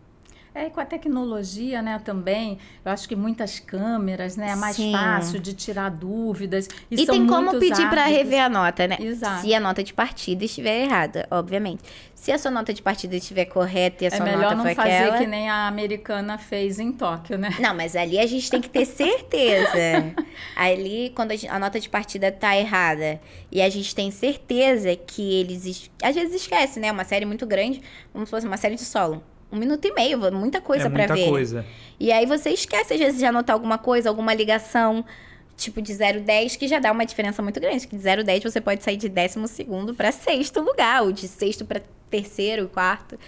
[0.54, 4.76] É, e com a tecnologia, né, também, eu acho que muitas câmeras, né, é mais
[4.76, 4.92] Sim.
[4.92, 6.68] fácil de tirar dúvidas.
[6.90, 8.16] E, E, tem como pedir pra árbitros.
[8.28, 8.98] rever a nota, né?
[9.00, 9.40] Exato.
[9.40, 11.82] Se a nota de partida estiver errada, obviamente.
[12.14, 14.62] Se a sua nota de partida estiver correta e a É sua melhor nota não
[14.64, 15.18] foi fazer aquela...
[15.18, 17.48] que nem a americana fez em Tóquio, né?
[17.58, 20.14] Não, mas ali a gente tem que ter certeza.
[20.54, 24.94] ali, quando a, gente- a nota de partida tá errada e a gente tem certeza
[24.96, 25.64] que eles.
[25.64, 26.92] es- Às vezes esquece, né?
[26.92, 27.80] Uma série muito grande,
[28.12, 29.22] como se fosse uma série de solo.
[29.52, 31.28] Um minuto e meio, muita coisa é muita ver.
[31.28, 31.66] coisa.
[32.00, 35.04] E aí você esquece, às vezes, de anotar alguma coisa, alguma ligação,
[35.56, 37.86] tipo de 0,10, que já dá uma diferença muito grande.
[37.86, 41.66] Que de 0,10 você pode sair de décimo segundo para sexto lugar, ou de sexto
[41.66, 43.18] para terceiro, quarto.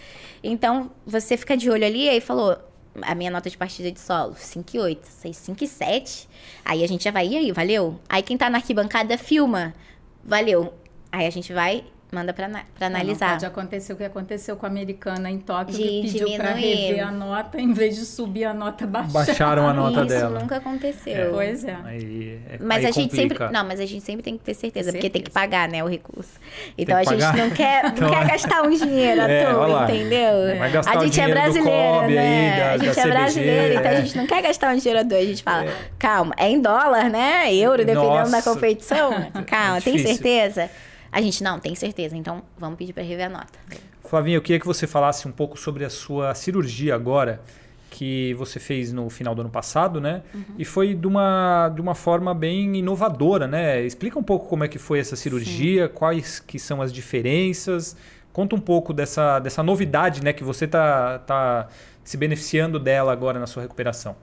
[0.42, 2.56] Então, você fica de olho ali, aí falou,
[3.02, 6.26] a minha nota de partida de solo, 5,8, 6, 5,7.
[6.64, 8.00] Aí a gente já vai, e aí, valeu?
[8.08, 9.74] Aí quem tá na arquibancada filma,
[10.22, 10.72] valeu.
[11.12, 11.84] Aí a gente vai,
[12.14, 13.30] manda pra, ana- pra Não analisar.
[13.32, 16.74] pode acontecer o que aconteceu com a americana em Tóquio, De que pediu para diminuir.
[16.86, 19.10] rever a nota, em vez de subir a nota, baixar.
[19.12, 20.38] Baixaram a nota Isso dela.
[20.40, 21.32] nunca aconteceu.
[21.32, 21.76] Pois é.
[21.84, 23.34] Aí, é- Mas aí a gente complica.
[23.44, 23.52] sempre.
[23.58, 25.46] Não, mas a gente sempre tem que ter certeza, Ter porque tem que certeza.
[25.50, 26.32] pagar, né, o recurso.
[26.78, 27.36] Então a gente pagar?
[27.36, 28.26] não quer, não Então, quer é.
[28.28, 30.58] gastar um dinheiro à É, toa, entendeu?
[30.58, 32.56] Vai gastar a gente é brasileiro, COB né?
[32.58, 33.96] da- a gente da é CBG, brasileiro, então é.
[33.96, 35.18] a gente não quer gastar um dinheiro à toa.
[35.18, 35.66] A gente fala,
[35.98, 37.52] calma, é em dólar, né?
[37.54, 38.42] Euro, dependendo da Nossa.
[38.54, 38.94] competição.
[39.46, 40.70] Calma, É tem certeza?
[41.14, 42.16] A gente não, tem certeza.
[42.16, 43.56] Então vamos pedir pra rever a nota.
[44.04, 47.40] Flavinha, eu queria que você falasse um pouco sobre a sua cirurgia agora,
[47.88, 50.22] que você fez no final do ano passado, né?
[50.34, 50.42] Uhum.
[50.58, 53.80] E foi de uma, de uma forma bem inovadora, né?
[53.82, 57.96] Explica um pouco como é que foi essa cirurgia, quais que são as diferenças.
[58.32, 60.32] Conta um pouco dessa, dessa novidade, né?
[60.32, 61.68] Que você tá, tá
[62.02, 64.16] se beneficiando dela agora na sua recuperação.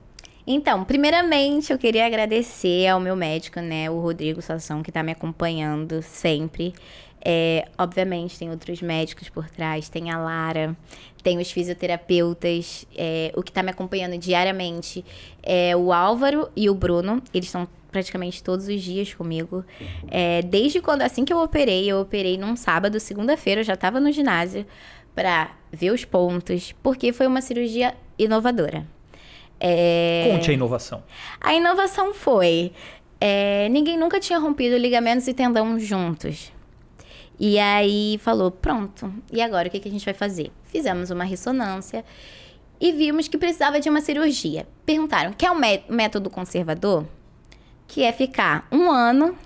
[0.46, 5.12] Então, primeiramente, eu queria agradecer ao meu médico, né, o Rodrigo Sassão, que está me
[5.12, 6.74] acompanhando sempre.
[7.24, 10.76] É, obviamente, tem outros médicos por trás, tem a Lara,
[11.22, 12.86] tem os fisioterapeutas.
[12.96, 15.06] é, o que está me acompanhando diariamente
[15.44, 17.22] é o Álvaro e o Bruno.
[17.32, 19.64] Eles estão praticamente todos os dias comigo.
[20.10, 24.00] É, desde quando, assim que eu operei, eu operei num sábado, segunda-feira, eu já estava
[24.00, 24.66] no ginásio
[25.14, 28.88] para ver os pontos, porque foi uma cirurgia inovadora.
[29.64, 31.04] É, Conte a inovação.
[31.40, 32.72] a inovação foi:
[33.20, 36.52] é, ninguém nunca tinha rompido ligamentos e tendão juntos.
[37.40, 40.52] E aí falou: pronto, e agora o que, que a gente vai fazer?
[40.66, 42.04] Fizemos uma ressonância
[42.80, 44.68] e vimos que precisava de uma cirurgia.
[44.86, 47.06] Perguntaram: quer um mé- método conservador?
[47.88, 49.38] Que é ficar um ano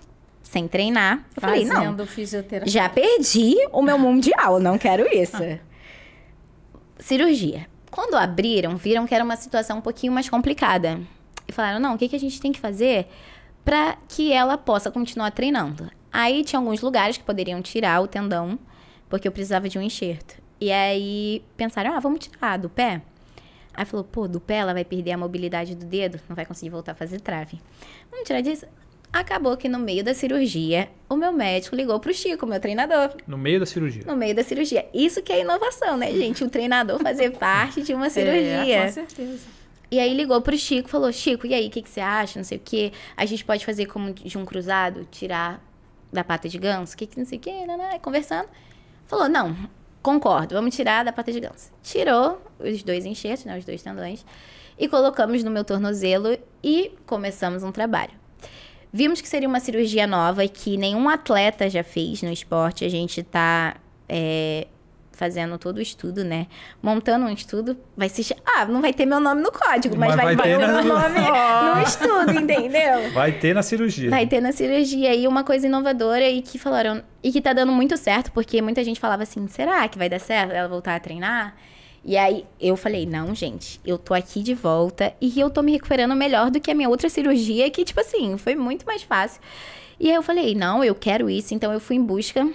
[0.43, 1.25] sem treinar.
[1.35, 2.71] Eu falei: não, Fazendo fisioterapia.
[2.71, 5.37] já perdi o meu mundial, não quero isso.
[6.99, 7.67] Cirurgia.
[7.95, 10.99] Quando abriram, viram que era uma situação um pouquinho mais complicada.
[11.47, 13.07] E falaram: não, o que, que a gente tem que fazer
[13.63, 15.89] para que ela possa continuar treinando?
[16.11, 18.59] Aí tinha alguns lugares que poderiam tirar o tendão,
[19.07, 20.35] porque eu precisava de um enxerto.
[20.59, 23.01] E aí pensaram: ah, vamos tirar do pé.
[23.73, 26.71] Aí falou: pô, do pé ela vai perder a mobilidade do dedo, não vai conseguir
[26.71, 27.61] voltar a fazer trave.
[28.11, 28.65] Vamos tirar disso?
[29.15, 33.11] Acabou que no meio da cirurgia, o meu médico ligou pro Chico, meu treinador.
[33.25, 34.03] No meio da cirurgia.
[34.05, 34.85] No meio da cirurgia.
[34.93, 36.43] Isso que é inovação, né, gente?
[36.43, 38.75] O treinador fazer parte de uma cirurgia.
[38.75, 39.45] É, com certeza.
[39.89, 42.37] E aí ligou pro Chico, falou: Chico, e aí, o que, que você acha?
[42.37, 42.91] Não sei o quê.
[43.15, 45.63] A gente pode fazer como de um cruzado, tirar
[46.11, 46.93] da pata de ganso?
[46.93, 47.99] O que, que não sei o quê, né, né?
[47.99, 48.49] Conversando.
[49.07, 49.55] Falou: não,
[50.01, 51.71] concordo, vamos tirar da pata de ganso.
[51.81, 53.57] Tirou os dois enxertos, né?
[53.57, 54.25] Os dois tendões.
[54.77, 58.24] E colocamos no meu tornozelo e começamos um trabalho.
[58.95, 62.85] Vimos que seria uma cirurgia nova que nenhum atleta já fez no esporte.
[62.85, 63.75] A gente tá
[64.07, 64.67] é,
[65.11, 66.47] fazendo todo o estudo, né?
[66.81, 68.33] Montando um estudo, vai se.
[68.45, 70.67] Ah, não vai ter meu nome no código, mas, Mas vai, vai ter ter meu
[70.67, 73.11] na- nome no estudo, entendeu?
[73.11, 74.09] Vai ter na cirurgia.
[74.09, 77.03] Vai ter na cirurgia e uma coisa inovadora e que falaram.
[77.21, 80.19] E que tá dando muito certo, porque muita gente falava assim: será que vai dar
[80.19, 81.53] certo ela voltar a treinar?
[82.05, 85.71] E aí eu falei: não, gente, eu tô aqui de volta e eu tô me
[85.71, 89.41] recuperando melhor do que a minha outra cirurgia, que, tipo assim, foi muito mais fácil.
[89.99, 92.47] E aí eu falei: não, eu quero isso, então eu fui em busca.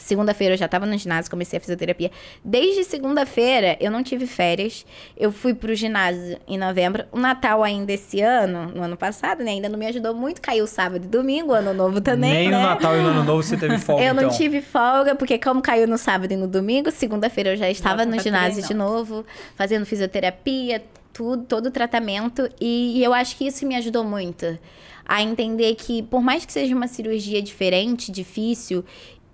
[0.00, 2.10] Segunda-feira eu já tava no ginásio, comecei a fisioterapia.
[2.44, 4.84] Desde segunda-feira eu não tive férias.
[5.16, 7.04] Eu fui pro ginásio em novembro.
[7.12, 9.52] O Natal ainda esse ano, no ano passado, né?
[9.52, 10.40] Ainda não me ajudou muito.
[10.40, 12.56] Caiu sábado e domingo, ano novo também, Nem né?
[12.56, 14.36] no Natal e no Ano Novo você teve folga, Eu não então.
[14.36, 18.06] tive folga, porque como caiu no sábado e no domingo, segunda-feira eu já estava Já
[18.06, 19.24] no ginásio de novo,
[19.54, 20.82] fazendo fisioterapia,
[21.12, 22.48] tudo, todo o tratamento.
[22.60, 24.58] E, e eu acho que isso me ajudou muito.
[25.04, 28.84] A entender que, por mais que seja uma cirurgia diferente, difícil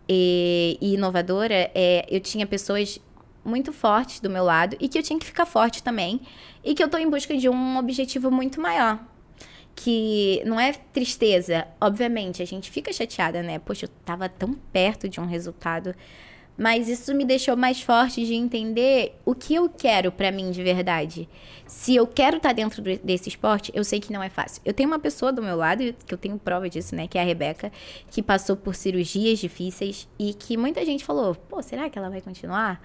[0.09, 3.01] e, e inovadora, é, eu tinha pessoas
[3.45, 6.21] muito fortes do meu lado e que eu tinha que ficar forte também.
[6.65, 8.99] E que eu tô em busca de um objetivo muito maior
[9.77, 11.69] que não é tristeza.
[11.79, 13.59] Obviamente, a gente fica chateada, né?
[13.59, 15.95] Poxa, eu tava tão perto de um resultado.
[16.59, 20.63] Mas isso me deixou mais forte de entender o que eu quero pra mim de
[20.63, 21.29] verdade.
[21.67, 24.63] Se eu quero estar dentro do- desse esporte, eu sei que não é fácil.
[24.65, 27.07] Eu tenho uma pessoa do meu lado, que eu tenho prova disso, né?
[27.07, 27.71] Que é a Rebeca,
[28.11, 32.23] que passou por cirurgias difíceis e que muita gente falou: pô, será que ela vai
[32.23, 32.81] continuar?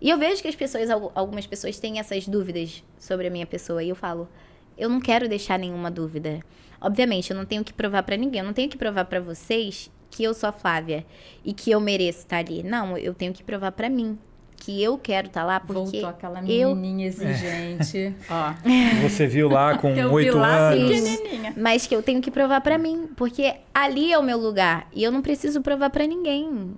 [0.00, 3.46] E eu vejo que as pessoas, al- algumas pessoas têm essas dúvidas sobre a minha
[3.46, 3.82] pessoa.
[3.82, 4.28] E eu falo:
[4.76, 6.40] eu não quero deixar nenhuma dúvida.
[6.78, 8.40] Obviamente, eu não tenho que provar pra ninguém.
[8.40, 11.04] Eu não tenho que provar pra vocês que eu sou a Flávia
[11.44, 12.62] e que eu mereço estar ali.
[12.62, 14.16] Não, eu tenho que provar pra mim
[14.56, 18.14] que eu quero estar lá porque Voltou aquela eu menininha exigente.
[18.30, 18.54] Ó.
[19.02, 20.88] Você viu lá com eu oito lá anos.
[20.88, 21.52] pequenininha.
[21.56, 25.02] mas que eu tenho que provar pra mim, porque ali é o meu lugar e
[25.02, 26.74] eu não preciso provar pra ninguém.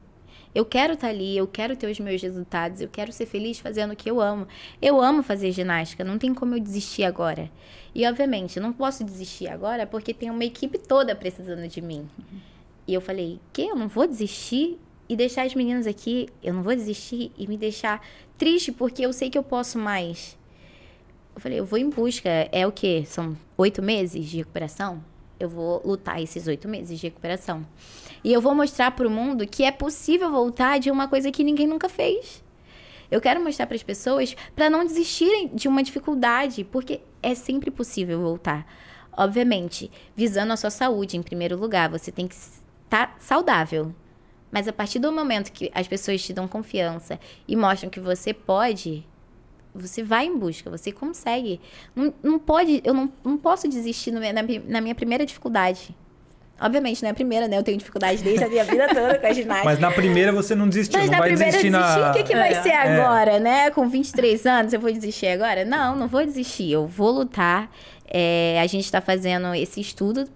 [0.54, 3.92] Eu quero estar ali, eu quero ter os meus resultados, eu quero ser feliz fazendo
[3.92, 4.48] o que eu amo.
[4.80, 7.50] Eu amo fazer ginástica, não tem como eu desistir agora.
[7.94, 12.08] E obviamente, eu não posso desistir agora porque tem uma equipe toda precisando de mim.
[12.86, 14.78] E eu falei, que eu não vou desistir
[15.08, 18.00] e deixar as meninas aqui, eu não vou desistir e me deixar
[18.36, 20.38] triste porque eu sei que eu posso mais.
[21.34, 22.28] Eu falei, eu vou em busca.
[22.50, 23.04] É o quê?
[23.06, 25.04] São oito meses de recuperação?
[25.38, 27.66] Eu vou lutar esses oito meses de recuperação.
[28.24, 31.66] E eu vou mostrar pro mundo que é possível voltar de uma coisa que ninguém
[31.66, 32.42] nunca fez.
[33.10, 37.70] Eu quero mostrar para as pessoas para não desistirem de uma dificuldade, porque é sempre
[37.70, 38.66] possível voltar.
[39.16, 42.34] Obviamente, visando a sua saúde em primeiro lugar, você tem que
[42.86, 43.94] estar saudável.
[44.50, 48.32] Mas a partir do momento que as pessoas te dão confiança e mostram que você
[48.32, 49.06] pode,
[49.74, 51.60] você vai em busca, você consegue.
[51.94, 55.94] Não, não pode, eu não, não posso desistir no- na, na minha primeira dificuldade.
[56.58, 57.58] Obviamente, não é a primeira, né?
[57.58, 59.64] Eu tenho dificuldade desde a minha vida toda com a ginástica.
[59.68, 62.10] Mas na primeira você não desistiu, Mas não na vai primeira desistir eu desisti, na.
[62.10, 62.62] o que, que vai É.
[62.62, 63.70] ser agora, né?
[63.72, 65.66] Com 23 anos, eu vou desistir agora?
[65.66, 66.70] Não, não vou desistir.
[66.72, 67.70] Eu vou lutar.
[68.08, 70.26] É, a gente tá fazendo esse estudo.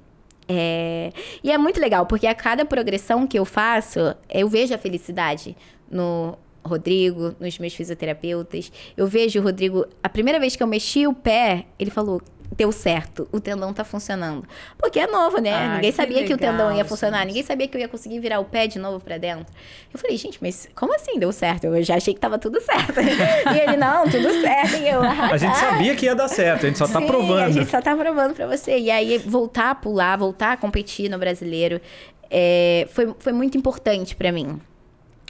[0.52, 1.12] É,
[1.44, 5.56] e é muito legal, porque a cada progressão que eu faço, eu vejo a felicidade
[5.88, 8.72] no Rodrigo, nos meus fisioterapeutas.
[8.96, 12.20] Eu vejo o Rodrigo, a primeira vez que eu mexi o pé, ele falou.
[12.56, 14.44] Deu certo, o tendão tá funcionando.
[14.76, 15.54] Porque é novo, né?
[15.54, 17.28] Ah, Ninguém que sabia que o tendão ia legal, funcionar, gente.
[17.28, 19.46] ninguém sabia que eu ia conseguir virar o pé de novo pra dentro.
[19.94, 21.64] Eu falei, gente, mas como assim deu certo?
[21.64, 23.00] Eu já achei que tava tudo certo.
[23.54, 24.76] e ele, não, tudo certo.
[24.76, 25.70] E eu, ah, A gente tá.
[25.70, 27.38] sabia que ia dar certo, a gente só tá Sim, provando.
[27.44, 28.78] A gente só tá provando pra você.
[28.78, 31.80] E aí, voltar a pular, voltar a competir no brasileiro,
[32.28, 34.60] é, foi, foi muito importante pra mim.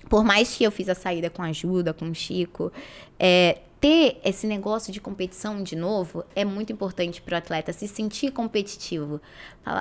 [0.09, 2.73] Por mais que eu fiz a saída com ajuda, com o Chico,
[3.19, 8.31] é, ter esse negócio de competição de novo é muito importante pro atleta se sentir
[8.31, 9.21] competitivo.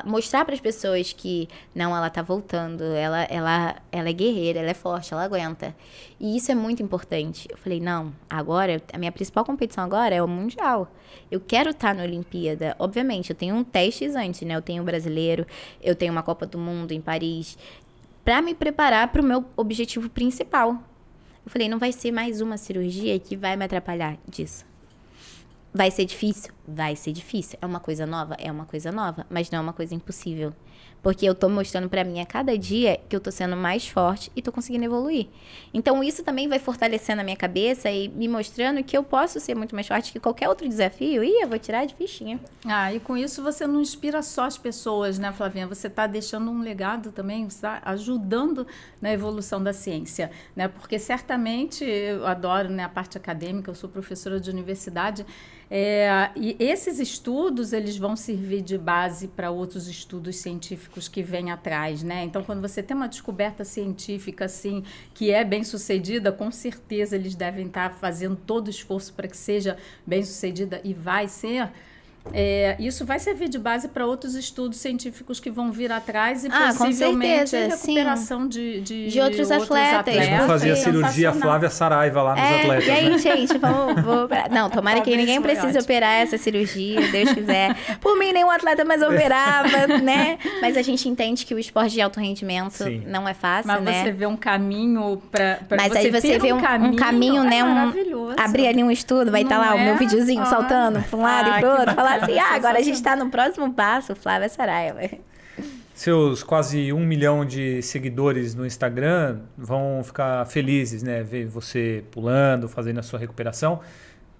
[0.05, 4.69] Mostrar para as pessoas que, não, ela tá voltando, ela, ela, ela é guerreira, ela
[4.69, 5.75] é forte, ela aguenta.
[6.17, 7.49] E isso é muito importante.
[7.51, 10.89] Eu falei, não, agora, a minha principal competição agora é o Mundial.
[11.29, 12.77] Eu quero estar na Olimpíada.
[12.79, 14.55] Obviamente, eu tenho um testes antes, né?
[14.55, 15.45] Eu tenho o brasileiro,
[15.81, 17.57] eu tenho uma Copa do Mundo em Paris,
[18.23, 20.77] para me preparar para o meu objetivo principal.
[21.45, 24.65] Eu falei, não vai ser mais uma cirurgia que vai me atrapalhar disso.
[25.73, 26.51] Vai ser difícil?
[26.67, 27.57] Vai ser difícil.
[27.61, 28.35] É uma coisa nova?
[28.39, 30.53] É uma coisa nova, mas não é uma coisa impossível.
[31.01, 34.29] Porque eu tô mostrando para mim a cada dia que eu tô sendo mais forte
[34.35, 35.27] e tô conseguindo evoluir.
[35.73, 39.55] Então isso também vai fortalecendo a minha cabeça e me mostrando que eu posso ser
[39.55, 41.23] muito mais forte que qualquer outro desafio.
[41.23, 42.39] E eu vou tirar de fichinha.
[42.65, 45.67] Ah, e com isso você não inspira só as pessoas, né, Flavinha?
[45.67, 48.67] Você está deixando um legado também, está ajudando
[49.01, 50.67] na evolução da ciência, né?
[50.67, 55.25] Porque certamente eu adoro né, a parte acadêmica, eu sou professora de universidade.
[55.71, 61.51] É, e esses estudos eles vão servir de base para outros estudos científicos que vêm
[61.51, 62.23] atrás, né?
[62.23, 64.83] Então, quando você tem uma descoberta científica assim
[65.13, 69.37] que é bem sucedida, com certeza eles devem estar fazendo todo o esforço para que
[69.37, 71.69] seja bem sucedida e vai ser.
[72.33, 76.47] É, isso vai servir de base para outros estudos científicos que vão vir atrás e
[76.51, 80.83] Ah, possivelmente certeza, a recuperação de, de, De outros atletas, Eles vão fazer a Porque-
[80.91, 81.31] cirurgia.
[81.33, 82.87] Flávia Saraiva lá nos É, atletas.
[82.87, 83.17] e aí, né?
[83.17, 83.95] gente, vamos.
[84.51, 85.83] Não, tomara que ninguém precise ótimo.
[85.83, 87.75] operar essa cirurgia, Deus quiser.
[88.01, 90.37] Por mim, nenhum atleta mais operava, né?
[90.61, 93.03] Mas a gente entende que o esporte de alto rendimento Sim.
[93.07, 94.03] não é fácil, Mas né?
[94.03, 97.57] você vê um caminho para Mas aí você vê um, um caminho, né?
[97.59, 98.35] é Um, maravilhoso.
[98.37, 99.97] abrir ali um estudo, vai estar Não lá o meu é?
[99.97, 100.45] videozinho Ah.
[100.45, 101.95] saltando pra um lado Ah, e pro que outro.
[101.95, 103.17] Falar assim, ah, agora a gente sensacional.
[103.17, 105.01] tá no próximo passo, Flávia Saraiva.
[105.93, 111.21] Seus quase um milhão de seguidores no Instagram vão ficar felizes, né?
[111.23, 113.81] Ver você pulando, fazendo a sua recuperação.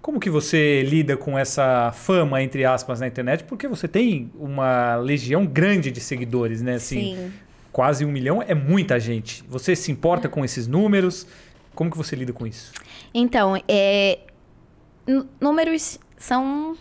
[0.00, 3.44] Como que você lida com essa fama, entre aspas, na internet?
[3.44, 6.76] Porque você tem uma legião grande de seguidores, né?
[6.76, 7.32] Assim, Sim.
[7.72, 9.44] Quase um milhão é muita gente.
[9.48, 11.26] Você se importa com esses números?
[11.74, 12.72] Como que você lida com isso?
[13.14, 14.18] Então, é,
[15.40, 16.76] números são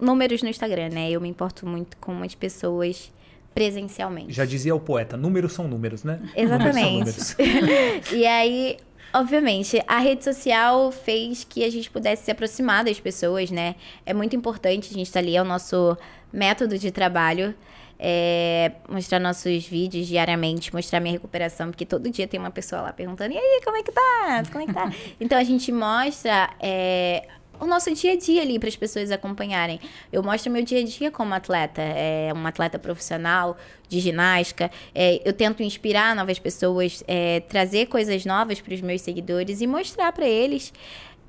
[0.00, 1.10] números no Instagram, né?
[1.10, 3.12] Eu me importo muito com as pessoas
[3.54, 4.32] presencialmente.
[4.32, 6.20] Já dizia o poeta, números são números, né?
[6.36, 6.98] Exatamente.
[7.00, 8.12] Números números.
[8.12, 8.76] E aí,
[9.12, 13.74] obviamente, a rede social fez que a gente pudesse se aproximar das pessoas, né?
[14.06, 15.96] É muito importante, a gente tá ali, é o nosso
[16.32, 17.54] método de trabalho.
[18.00, 22.92] é, mostrar nossos vídeos diariamente, mostrar minha recuperação, porque todo dia tem uma pessoa lá
[22.92, 24.42] perguntando, e aí, como é que tá?
[24.52, 24.92] Como é que tá?
[25.20, 27.26] Então a gente mostra é,
[27.60, 29.80] o nosso dia a dia ali para as pessoas acompanharem.
[30.12, 33.56] Eu mostro meu dia a dia como atleta, é, uma atleta profissional
[33.88, 34.70] de ginástica.
[34.94, 39.66] É, eu tento inspirar novas pessoas, é, trazer coisas novas para os meus seguidores e
[39.66, 40.72] mostrar para eles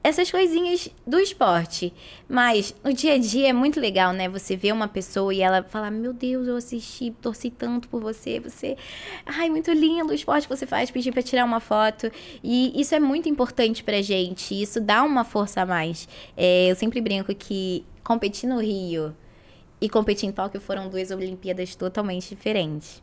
[0.04, 1.94] essas coisinhas do esporte.
[2.28, 4.30] Mas no dia a dia é muito legal, né?
[4.30, 8.40] Você vê uma pessoa e ela fala: Meu Deus, eu assisti, torci tanto por você.
[8.40, 8.78] Você.
[9.26, 12.12] Ai, muito lindo o esporte que você faz, pedi pra tirar uma foto.
[12.44, 14.60] E isso é muito importante pra gente.
[14.60, 16.08] Isso dá uma força a mais.
[16.36, 19.16] É, eu sempre brinco que competir no Rio
[19.82, 23.02] e competir em Tóquio foram duas Olimpíadas totalmente diferentes.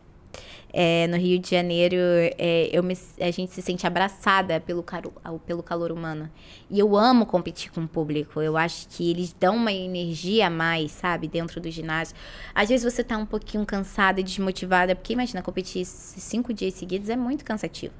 [0.72, 5.14] É, no Rio de Janeiro, é, eu me- a gente se sente abraçada pelo, caro-
[5.47, 6.30] pelo calor humano.
[6.70, 8.43] E eu amo competir com o público.
[8.43, 12.14] Eu acho que eles dão uma energia a mais, sabe, dentro do ginásio.
[12.55, 17.09] Às vezes você tá um pouquinho cansada e desmotivada, porque imagina, competir cinco dias seguidos
[17.09, 17.95] é muito cansativo.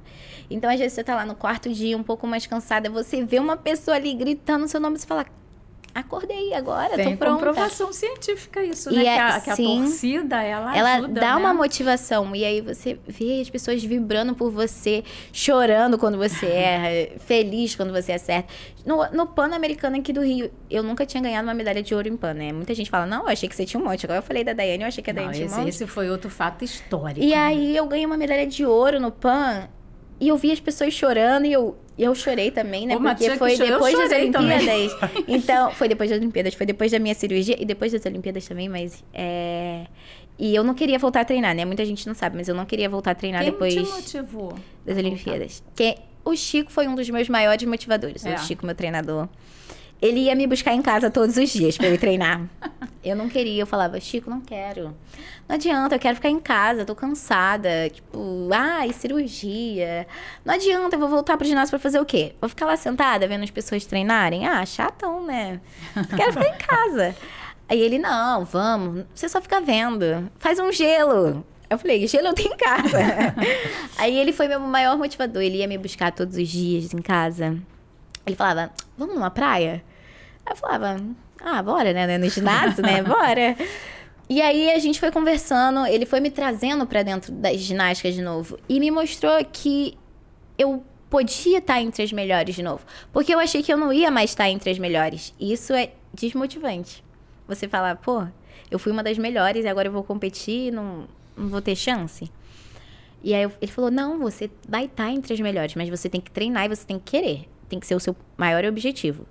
[0.49, 3.39] Então, às vezes você tá lá no quarto dia, um pouco mais cansada, você vê
[3.39, 5.25] uma pessoa ali gritando seu nome e você fala.
[5.99, 7.33] Acordei agora, Tem tô pronta.
[7.45, 9.05] comprovação científica isso, E né?
[9.05, 9.81] é- que, a, que a sim.
[9.81, 11.35] torcida, ela, Ela ajuda, dá né?
[11.37, 12.35] uma motivação.
[12.35, 17.91] E aí você vê as pessoas vibrando por você, chorando quando você erra, feliz quando
[17.91, 18.47] você acerta.
[18.85, 22.15] No, no Pan-Americano aqui do Rio, eu nunca tinha ganhado uma medalha de ouro em
[22.15, 22.51] Pan, né?
[22.53, 24.05] Muita gente fala, não, eu achei que você tinha um monte.
[24.05, 25.69] Agora eu falei da Daiane, eu achei que a Não, Daiane tinha um esse, monte.
[25.69, 27.21] esse foi outro fato histórico.
[27.25, 27.35] E né?
[27.37, 29.67] aí eu ganhei uma medalha de ouro no Pan.
[30.19, 32.95] E eu vi as pessoas chorando e eu, e eu chorei também, né?
[32.95, 34.55] Ô, Porque foi depois das também.
[34.55, 34.97] Olimpíadas.
[35.27, 38.69] Então, foi depois das Olimpíadas, foi depois da minha cirurgia e depois das Olimpíadas também,
[38.69, 39.87] mas é.
[40.39, 41.65] E eu não queria voltar a treinar, né?
[41.65, 44.53] Muita gente não sabe, mas eu não queria voltar a treinar Quem depois te motivou?
[44.85, 45.63] das Olimpíadas.
[45.75, 48.23] Que o Chico foi um dos meus maiores motivadores.
[48.23, 48.35] É.
[48.35, 49.27] O Chico, meu treinador.
[49.99, 52.47] Ele ia me buscar em casa todos os dias pra eu treinar.
[53.03, 54.95] eu não queria, eu falava, Chico, não quero.
[55.47, 57.89] Não adianta, eu quero ficar em casa, tô cansada.
[57.89, 60.05] Tipo, ai, cirurgia.
[60.43, 62.35] Não adianta, eu vou voltar pro ginásio pra fazer o quê?
[62.41, 64.45] Vou ficar lá sentada vendo as pessoas treinarem?
[64.45, 65.61] Ah, chatão, né?
[66.17, 67.15] Quero ficar em casa.
[67.69, 70.29] Aí ele, não, vamos, você só fica vendo.
[70.37, 71.45] Faz um gelo.
[71.69, 72.97] Eu falei, gelo eu tenho em casa.
[73.97, 75.41] Aí ele foi meu maior motivador.
[75.41, 77.57] Ele ia me buscar todos os dias em casa.
[78.25, 79.83] Ele falava, vamos numa praia?
[80.45, 80.97] Aí eu falava,
[81.41, 82.17] ah, bora, né?
[82.17, 83.01] No ginásio, né?
[83.03, 83.55] Bora.
[84.29, 88.21] E aí a gente foi conversando, ele foi me trazendo pra dentro das ginásticas de
[88.21, 88.57] novo.
[88.67, 89.97] E me mostrou que
[90.57, 92.85] eu podia estar entre as melhores de novo.
[93.13, 95.33] Porque eu achei que eu não ia mais estar entre as melhores.
[95.39, 97.03] E isso é desmotivante.
[97.47, 98.25] Você falar, pô,
[98.69, 101.07] eu fui uma das melhores e agora eu vou competir não,
[101.37, 102.29] não vou ter chance.
[103.23, 106.19] E aí eu- ele falou: não, você vai estar entre as melhores, mas você tem
[106.19, 107.47] que treinar e você tem que querer.
[107.69, 109.25] Tem que ser o seu maior objetivo.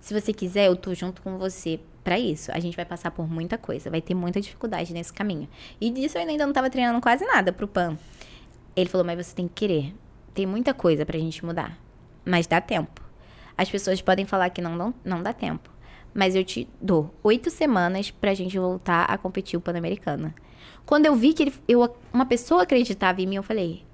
[0.00, 2.50] Se você quiser, eu tô junto com você para isso.
[2.52, 5.48] A gente vai passar por muita coisa, vai ter muita dificuldade nesse caminho.
[5.80, 7.96] E disso eu ainda não tava treinando quase nada pro PAN.
[8.74, 9.94] Ele falou: "Mas você tem que querer.
[10.34, 11.78] Tem muita coisa pra gente mudar,
[12.24, 13.02] mas dá tempo.
[13.56, 15.70] As pessoas podem falar que não não, não dá tempo,
[16.14, 20.32] mas eu te dou oito semanas pra gente voltar a competir o Pan-Americano."
[20.84, 23.84] Quando eu vi que ele, eu, uma pessoa acreditava em mim, eu falei: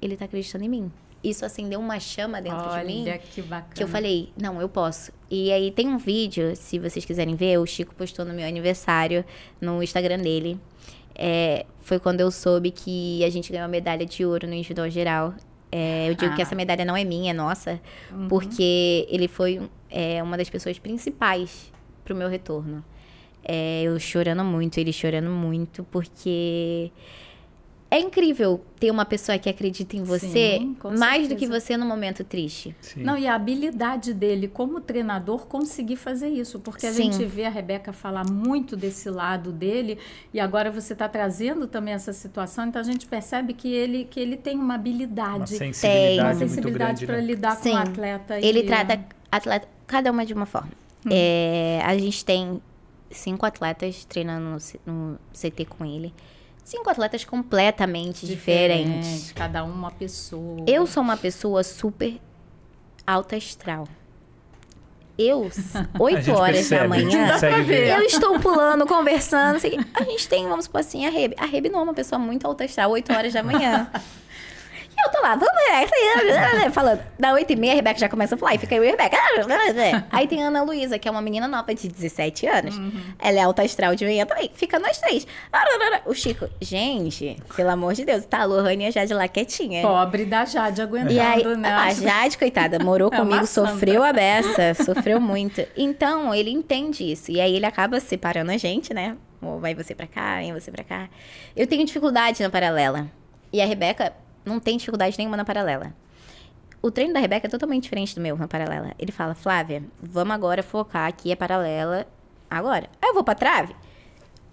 [0.00, 3.72] "Ele tá acreditando em mim." Isso acendeu uma chama dentro Olha, de mim que bacana.
[3.74, 5.12] que eu falei, não, eu posso.
[5.30, 9.24] E aí tem um vídeo, se vocês quiserem ver, o Chico postou no meu aniversário
[9.60, 10.58] no Instagram dele.
[11.14, 14.90] É, foi quando eu soube que a gente ganhou a medalha de ouro no individual
[14.90, 15.34] geral.
[15.70, 16.36] É, eu digo Ah.
[16.36, 17.80] que essa medalha não é minha, é nossa,
[18.28, 19.60] porque ele foi
[19.90, 21.72] é, uma das pessoas principais
[22.04, 22.84] pro meu retorno.
[23.44, 26.90] É, eu chorando muito, ele chorando muito, porque
[27.92, 31.84] é incrível ter uma pessoa que acredita em você Sim, mais do que você no
[31.86, 32.74] momento triste.
[32.80, 33.02] Sim.
[33.02, 37.12] Não, e a habilidade dele como treinador conseguir fazer isso, porque a Sim.
[37.12, 39.98] gente vê a Rebeca falar muito desse lado dele
[40.32, 44.18] e agora você está trazendo também essa situação, então a gente percebe que ele que
[44.18, 47.22] ele tem uma uma habilidade, sensibilidade uma muito sensibilidade para né?
[47.22, 48.40] lidar com o atleta.
[48.40, 50.70] e- Ele trata atleta, cada uma de uma forma.
[51.10, 52.62] É, a gente tem
[53.10, 56.14] cinco atletas treinando no, no CT com ele.
[56.64, 59.06] Cinco atletas completamente diferentes.
[59.08, 60.58] diferente, cada uma pessoa.
[60.66, 62.20] Eu sou uma pessoa super
[63.06, 63.88] alta astral.
[65.18, 65.50] Eu,
[65.94, 69.60] A 8 gente horas da percebe, a gente manhã, eu estou pulando, conversando.
[69.60, 71.34] que- A gente tem, vamos supor assim, a Rebe.
[71.38, 73.90] A Rebe não é uma pessoa muito alta astral, 8 horas da manhã.
[74.94, 75.61] E eu tô lá, vamos,
[76.72, 77.00] falando.
[77.18, 78.90] Da 8 e meia, a Rebeca já começa a falar, e fica eu e a
[78.92, 79.16] Rebeca.
[80.10, 82.80] Aí tem a Ana Luísa, que é uma menina nova de 17 anos.
[83.18, 84.50] Ela é alta astral de manhã também.
[84.54, 85.26] Fica nós três.
[86.06, 89.82] O Chico, gente, pelo amor de Deus, tá a Lohane já de lá quietinha.
[89.82, 91.68] Pobre da Jade aguentando, E aí, né?
[91.68, 95.64] a Jade, coitada, morou É comigo, sofreu a beça, sofreu muito.
[95.76, 97.30] Então, ele entende isso.
[97.30, 99.16] E aí, ele acaba separando a gente, né?
[99.40, 101.08] Ou vai você pra cá, vem você pra cá.
[101.56, 103.06] Eu tenho dificuldade na paralela.
[103.52, 104.12] E a Rebeca
[104.44, 105.92] não tem dificuldade nenhuma na paralela.
[106.80, 108.92] O treino da Rebeca é totalmente diferente do meu na paralela.
[108.98, 112.06] Ele fala, Flávia, vamos agora focar aqui a paralela
[112.50, 112.88] agora.
[113.00, 113.74] Aí eu vou pra trave.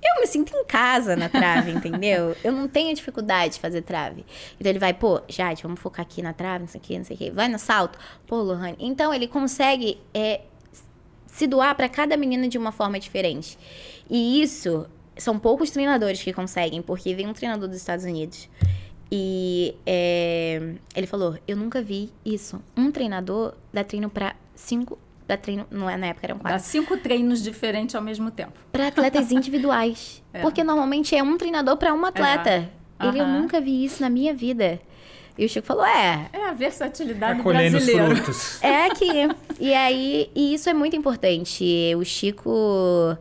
[0.02, 2.36] Eu me sinto em casa na trave, entendeu?
[2.44, 4.24] Eu não tenho dificuldade de fazer trave.
[4.60, 7.06] Então ele vai, pô, Jade, vamos focar aqui na trave, não sei o que, não
[7.06, 7.32] sei o que.
[7.32, 7.98] Vai no salto.
[8.28, 8.78] Pô, Lohane.
[8.80, 10.42] Então ele consegue é,
[11.26, 13.58] se doar para cada menina de uma forma diferente.
[14.10, 14.86] E isso
[15.18, 18.48] são poucos treinadores que conseguem, porque vem um treinador dos Estados Unidos.
[19.12, 22.62] E é, ele falou: Eu nunca vi isso.
[22.78, 24.98] Um treinador dá treino para cinco.
[25.28, 25.66] Dá treino.
[25.72, 28.54] Não é na época, eram quatro Dá cinco treinos diferentes ao mesmo tempo.
[28.72, 30.22] para atletas individuais.
[30.34, 30.42] É.
[30.42, 32.70] Porque normalmente é um treinador para um atleta.
[33.02, 34.80] Ele eu nunca vi isso na minha vida.
[35.38, 38.16] E o Chico falou: é, É a versatilidade Tá brasileira.
[38.16, 38.60] frutos.
[38.64, 39.08] é aqui.
[39.60, 41.64] e aí, e isso é muito importante.
[41.98, 43.18] O Chico,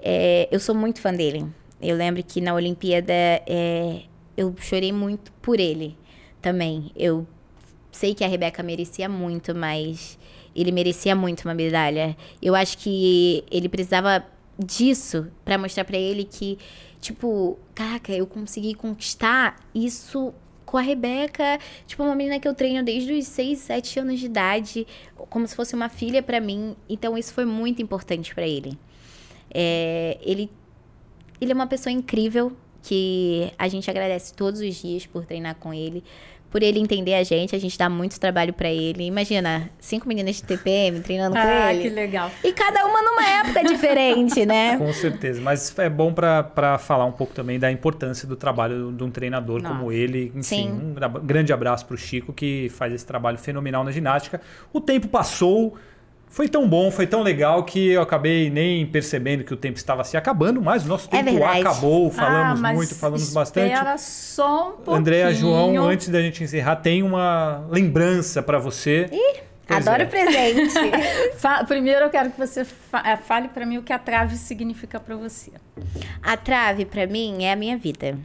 [0.00, 1.46] é, eu sou muito fã dele.
[1.80, 4.02] Eu lembro que na Olimpíada é,
[4.36, 5.96] eu chorei muito por ele
[6.40, 6.90] também.
[6.94, 7.26] Eu
[7.90, 10.18] sei que a Rebeca merecia muito, mas
[10.54, 12.16] ele merecia muito uma medalha.
[12.40, 14.24] Eu acho que ele precisava
[14.58, 16.58] disso pra mostrar pra ele que,
[17.00, 20.32] tipo, caraca, eu consegui conquistar isso
[20.64, 24.26] com a Rebeca, tipo, uma menina que eu treino desde os 6, 7 anos de
[24.26, 24.86] idade,
[25.30, 26.74] como se fosse uma filha pra mim.
[26.88, 28.78] Então isso foi muito importante pra ele.
[29.50, 30.50] É, ele
[31.40, 32.56] ele é uma pessoa incrível
[32.86, 36.04] que a gente agradece todos os dias por treinar com ele,
[36.50, 39.04] por ele entender a gente, a gente dá muito trabalho pra ele.
[39.04, 41.82] Imagina, cinco meninas de TPM treinando com Ah, ele.
[41.82, 42.30] que legal.
[42.42, 44.76] E cada uma numa época diferente, né?
[44.78, 45.40] Com certeza.
[45.40, 49.60] Mas é bom para falar um pouco também da importância do trabalho de um treinador
[49.60, 49.74] Nossa.
[49.74, 50.28] como ele.
[50.34, 50.70] Enfim, Sim.
[50.72, 54.40] um gra- grande abraço para o Chico, que faz esse trabalho fenomenal na ginástica.
[54.72, 55.76] O tempo passou.
[56.28, 60.04] Foi tão bom, foi tão legal que eu acabei nem percebendo que o tempo estava
[60.04, 61.60] se acabando, mas o nosso É tempo verdade.
[61.60, 63.74] acabou, falamos ah, mas muito, falamos bastante.
[63.98, 64.96] Só um pouquinho.
[64.96, 69.08] Andréa João, antes da gente encerrar, tem uma lembrança para você.
[69.66, 70.06] Pois Adoro é.
[70.06, 70.74] presente.
[71.66, 75.16] Primeiro eu quero que você eh, fale para mim o que a trave significa para
[75.16, 75.50] você.
[76.22, 78.16] A trave, pra mim, é a minha vida.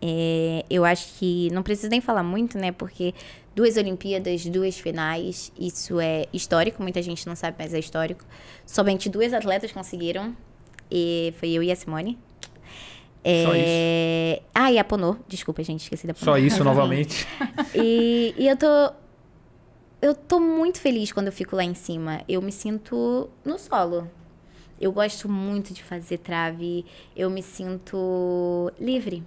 [0.00, 2.72] É, eu acho que não preciso nem falar muito, né?
[2.72, 3.12] Porque
[3.56, 6.82] duas Olimpíadas, duas finais, isso é histórico.
[6.82, 8.22] Muita gente não sabe, mas é histórico.
[8.66, 10.36] Somente duas atletas conseguiram.
[10.90, 12.18] E foi eu e a Simone.
[13.24, 14.42] Só É...
[14.54, 15.16] Ah, e a Ponô.
[15.26, 16.32] Desculpa, gente, esqueci da Ponô.
[16.32, 17.26] Só isso novamente.
[17.74, 18.92] E, e eu tô.
[20.00, 22.22] Eu tô muito feliz quando eu fico lá em cima.
[22.28, 24.08] Eu me sinto no solo.
[24.78, 26.84] Eu gosto muito de fazer trave.
[27.16, 29.22] Eu me sinto livre.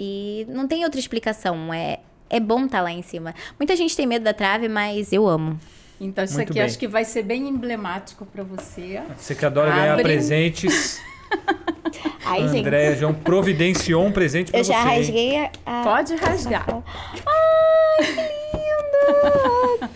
[0.00, 1.72] E não tem outra explicação.
[1.72, 2.00] É,
[2.30, 3.34] é bom estar lá em cima.
[3.58, 5.58] Muita gente tem medo da trave, mas eu amo.
[6.00, 6.62] Então isso Muito aqui bem.
[6.66, 9.00] acho que vai ser bem emblemático para você.
[9.16, 10.02] Você que adora ganhar Abre.
[10.04, 11.00] presentes.
[12.24, 12.60] Ai, A gente.
[12.66, 14.72] Andréia João providenciou um presente pra Eu você.
[14.72, 14.98] já hein?
[14.98, 15.50] rasguei a.
[15.64, 16.66] a- Pode rasgar.
[16.68, 19.90] Ai, que lindo!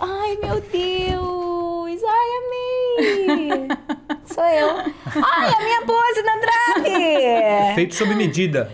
[0.00, 2.02] Ai, meu Deus!
[2.02, 3.68] Ai, amei!
[4.24, 4.76] Sou eu.
[5.24, 7.74] Ai, a minha pose na trave!
[7.74, 8.70] Feito sob medida.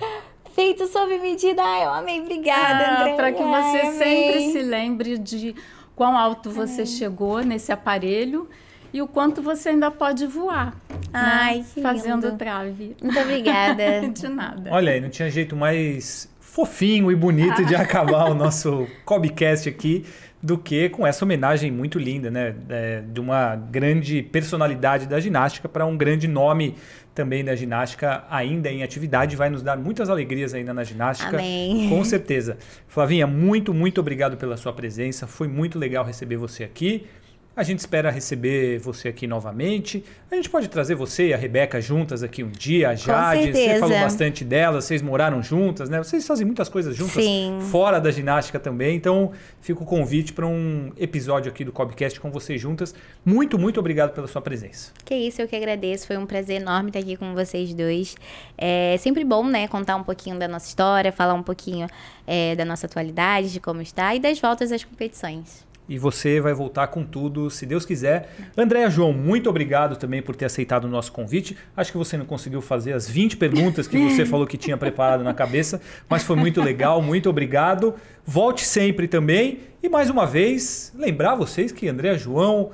[0.55, 1.63] Feito sob medida.
[1.63, 2.21] Ai, eu amei.
[2.21, 3.15] Obrigada, Ah, André.
[3.17, 4.53] para que você Ai, sempre amei.
[4.53, 5.55] se lembre de
[5.97, 8.49] quão alto você chegou nesse aparelho
[8.93, 10.75] e o quanto você ainda pode voar.
[11.13, 11.65] Ai, né?
[11.75, 12.37] que Fazendo lindo.
[12.39, 12.97] trave.
[13.03, 14.01] Muito obrigada.
[14.13, 14.71] De nada.
[14.71, 20.05] Olha aí, não tinha jeito mais fofinho e bonito de acabar o nosso Cobcast aqui
[20.43, 22.55] do que com essa homenagem muito linda, né?
[22.69, 26.75] É, de uma grande personalidade da ginástica para um grande nome
[27.15, 29.37] também da ginástica ainda em atividade.
[29.37, 31.37] Vai nos dar muitas alegrias ainda na ginástica.
[31.37, 31.89] Amém.
[31.89, 32.59] Com certeza.
[32.89, 35.27] Flavinha, muito, muito obrigado pela sua presença.
[35.27, 37.07] Foi muito legal receber você aqui.
[37.55, 40.03] A gente espera receber você aqui novamente.
[40.31, 43.53] A gente pode trazer você e a Rebeca juntas aqui um dia, a Jade.
[43.53, 45.99] Você falou bastante dela, vocês moraram juntas, né?
[45.99, 47.59] Vocês fazem muitas coisas juntas Sim.
[47.71, 48.97] fora da ginástica também.
[48.97, 52.95] Então, fica o convite para um episódio aqui do Cobcast com vocês juntas.
[53.23, 54.91] Muito, muito obrigado pela sua presença.
[55.05, 56.07] Que isso, eu que agradeço.
[56.07, 58.17] Foi um prazer enorme estar aqui com vocês dois.
[58.57, 61.87] É sempre bom, né, contar um pouquinho da nossa história, falar um pouquinho
[62.27, 65.71] é, da nossa atualidade, de como está e das voltas às competições.
[65.93, 68.31] E você vai voltar com tudo, se Deus quiser.
[68.57, 71.55] Andréa João, muito obrigado também por ter aceitado o nosso convite.
[71.77, 75.23] Acho que você não conseguiu fazer as 20 perguntas que você falou que tinha preparado
[75.23, 77.95] na cabeça, mas foi muito legal, muito obrigado.
[78.25, 79.61] Volte sempre também.
[79.83, 82.71] E mais uma vez, lembrar vocês que Andréa João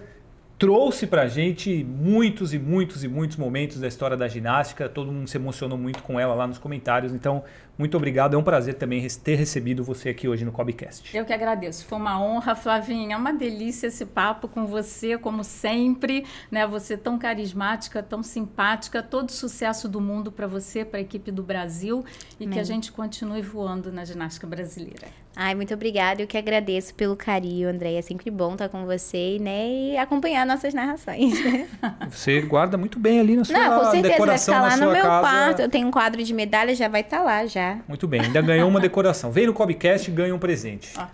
[0.57, 4.89] trouxe pra gente muitos e muitos e muitos momentos da história da ginástica.
[4.89, 7.13] Todo mundo se emocionou muito com ela lá nos comentários.
[7.13, 7.43] Então,
[7.79, 8.35] muito obrigado.
[8.35, 11.17] É um prazer também ter recebido você aqui hoje no Cobcast.
[11.17, 11.87] Eu que agradeço.
[11.87, 13.15] Foi uma honra, Flavinha.
[13.15, 16.25] É uma delícia esse papo com você, como sempre.
[16.51, 16.67] Né?
[16.67, 19.01] Você tão carismática, tão simpática.
[19.01, 22.05] Todo sucesso do mundo para você, para a equipe do Brasil.
[22.33, 22.61] E que Amém.
[22.61, 25.07] a gente continue voando na ginástica brasileira.
[25.41, 26.21] Ai, muito obrigada.
[26.21, 27.95] Eu que agradeço pelo carinho, André.
[27.95, 31.33] É sempre bom estar com você né, e acompanhar nossas narrações.
[32.11, 35.03] Você guarda muito bem ali na sua Não, com certeza vai na lá no meu
[35.03, 35.21] casa.
[35.21, 35.61] quarto.
[35.61, 37.68] Eu tenho um quadro de medalha, já vai estar lá já.
[37.87, 39.31] Muito bem, ainda ganhou uma decoração.
[39.31, 40.93] Vem no Cobcast e ganha um presente.
[40.97, 41.09] Ah.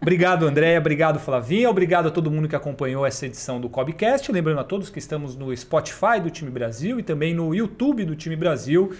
[0.00, 0.78] Obrigado, Andréia.
[0.78, 1.68] Obrigado, Flavinha.
[1.68, 4.30] Obrigado a todo mundo que acompanhou essa edição do Cobcast.
[4.30, 8.16] Lembrando a todos que estamos no Spotify do Time Brasil e também no YouTube do
[8.16, 8.92] Time Brasil.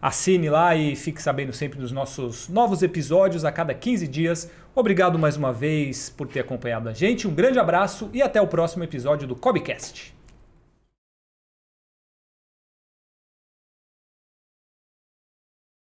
[0.00, 4.50] Assine lá e fique sabendo sempre dos nossos novos episódios a cada 15 dias.
[4.74, 7.28] Obrigado mais uma vez por ter acompanhado a gente.
[7.28, 10.21] Um grande abraço e até o próximo episódio do Cobcast.